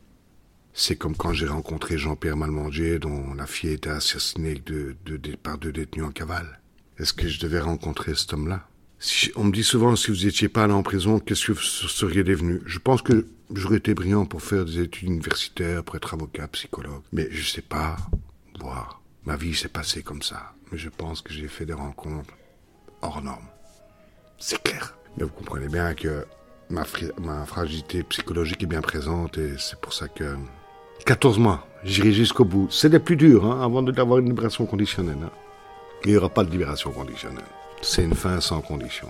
C'est 0.75 0.97
comme 0.97 1.17
quand 1.17 1.33
j'ai 1.33 1.47
rencontré 1.47 1.97
Jean-Pierre 1.97 2.37
Malmanger, 2.37 2.99
dont 2.99 3.33
la 3.33 3.47
fille 3.47 3.71
était 3.71 3.89
assassinée 3.89 4.55
de, 4.55 4.95
par 5.43 5.57
deux 5.57 5.73
détenus 5.73 6.05
en 6.05 6.11
cavale. 6.11 6.61
Est-ce 6.99 7.15
que 7.15 7.29
je 7.29 7.41
devais 7.41 7.61
rencontrer 7.61 8.15
cet 8.15 8.35
homme-là? 8.35 8.69
Si, 8.99 9.33
On 9.37 9.45
me 9.45 9.53
dit 9.53 9.65
souvent, 9.65 9.97
si 9.97 10.11
vous 10.11 10.25
n'étiez 10.25 10.51
pas 10.51 10.65
allé 10.65 10.75
en 10.75 10.83
prison, 10.83 11.19
qu'est-ce 11.19 11.47
que 11.47 11.53
vous 11.53 11.61
seriez 11.61 12.25
devenu? 12.25 12.61
Je 12.67 12.79
pense 12.79 13.01
que 13.01 13.27
j'aurais 13.55 13.79
été 13.79 13.95
brillant 13.95 14.27
pour 14.27 14.43
faire 14.43 14.67
des 14.67 14.81
études 14.81 15.09
universitaires, 15.09 15.83
pour 15.83 15.97
être 15.97 16.13
avocat, 16.13 16.49
psychologue. 16.49 17.03
Mais 17.13 17.29
je 17.31 17.51
sais 17.51 17.63
pas 17.63 17.97
voir. 18.61 19.03
Ma 19.25 19.37
vie 19.37 19.55
s'est 19.55 19.69
passée 19.69 20.03
comme 20.03 20.23
ça. 20.23 20.55
Mais 20.71 20.77
je 20.77 20.91
pense 20.91 21.23
que 21.23 21.33
j'ai 21.33 21.49
fait 21.49 21.65
des 21.65 21.73
rencontres 21.73 22.35
hors 23.07 23.23
norme. 23.23 23.47
C'est 24.39 24.63
clair. 24.63 24.95
Mais 25.17 25.25
vous 25.25 25.31
comprenez 25.31 25.69
bien 25.69 25.95
que 25.95 26.27
ma, 26.69 26.85
ma 27.19 27.47
fragilité 27.47 28.03
psychologique 28.03 28.63
est 28.63 28.67
bien 28.67 28.83
présente 28.83 29.39
et 29.39 29.55
c'est 29.59 29.79
pour 29.81 29.93
ça 29.93 30.09
que 30.09 30.37
14 31.05 31.39
mois, 31.39 31.67
j'irai 31.85 32.13
jusqu'au 32.13 32.45
bout. 32.45 32.69
C'est 32.71 32.91
des 32.91 32.99
plus 32.99 33.17
durs 33.17 33.45
hein, 33.47 33.63
avant 33.63 33.83
d'avoir 33.83 34.19
une 34.19 34.27
libération 34.27 34.67
conditionnelle. 34.67 35.19
Hein. 35.25 35.31
Il 36.05 36.11
n'y 36.11 36.17
aura 36.17 36.29
pas 36.29 36.45
de 36.45 36.51
libération 36.51 36.91
conditionnelle. 36.91 37.45
C'est 37.83 38.05
une 38.05 38.15
fin 38.15 38.41
sans 38.41 38.61
condition. 38.61 39.09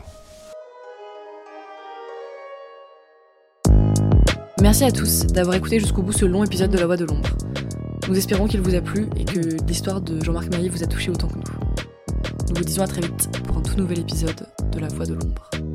Merci 4.61 4.85
à 4.85 4.91
tous 4.91 5.27
d'avoir 5.27 5.57
écouté 5.57 5.79
jusqu'au 5.79 6.03
bout 6.03 6.13
ce 6.13 6.25
long 6.25 6.43
épisode 6.45 6.71
de 6.71 6.79
La 6.79 6.87
Voix 6.87 6.97
de 6.97 7.05
l'ombre. 7.05 7.29
Nous 8.09 8.17
espérons 8.17 8.47
qu'il 8.47 8.61
vous 8.61 8.75
a 8.75 8.81
plu 8.81 9.09
et 9.17 9.25
que 9.25 9.65
l'histoire 9.67 10.01
de 10.01 10.23
Jean-Marc 10.23 10.51
Maillet 10.51 10.69
vous 10.69 10.83
a 10.83 10.87
touché 10.87 11.11
autant 11.11 11.29
que 11.29 11.37
nous. 11.37 11.86
Nous 12.49 12.55
vous 12.57 12.65
disons 12.65 12.83
à 12.83 12.87
très 12.87 13.01
vite 13.01 13.29
pour 13.45 13.59
un 13.59 13.63
tout 13.63 13.77
nouvel 13.77 14.01
épisode 14.01 14.47
de 14.73 14.79
La 14.79 14.89
Voix 14.89 15.07
de 15.07 15.15
l'ombre. 15.15 15.66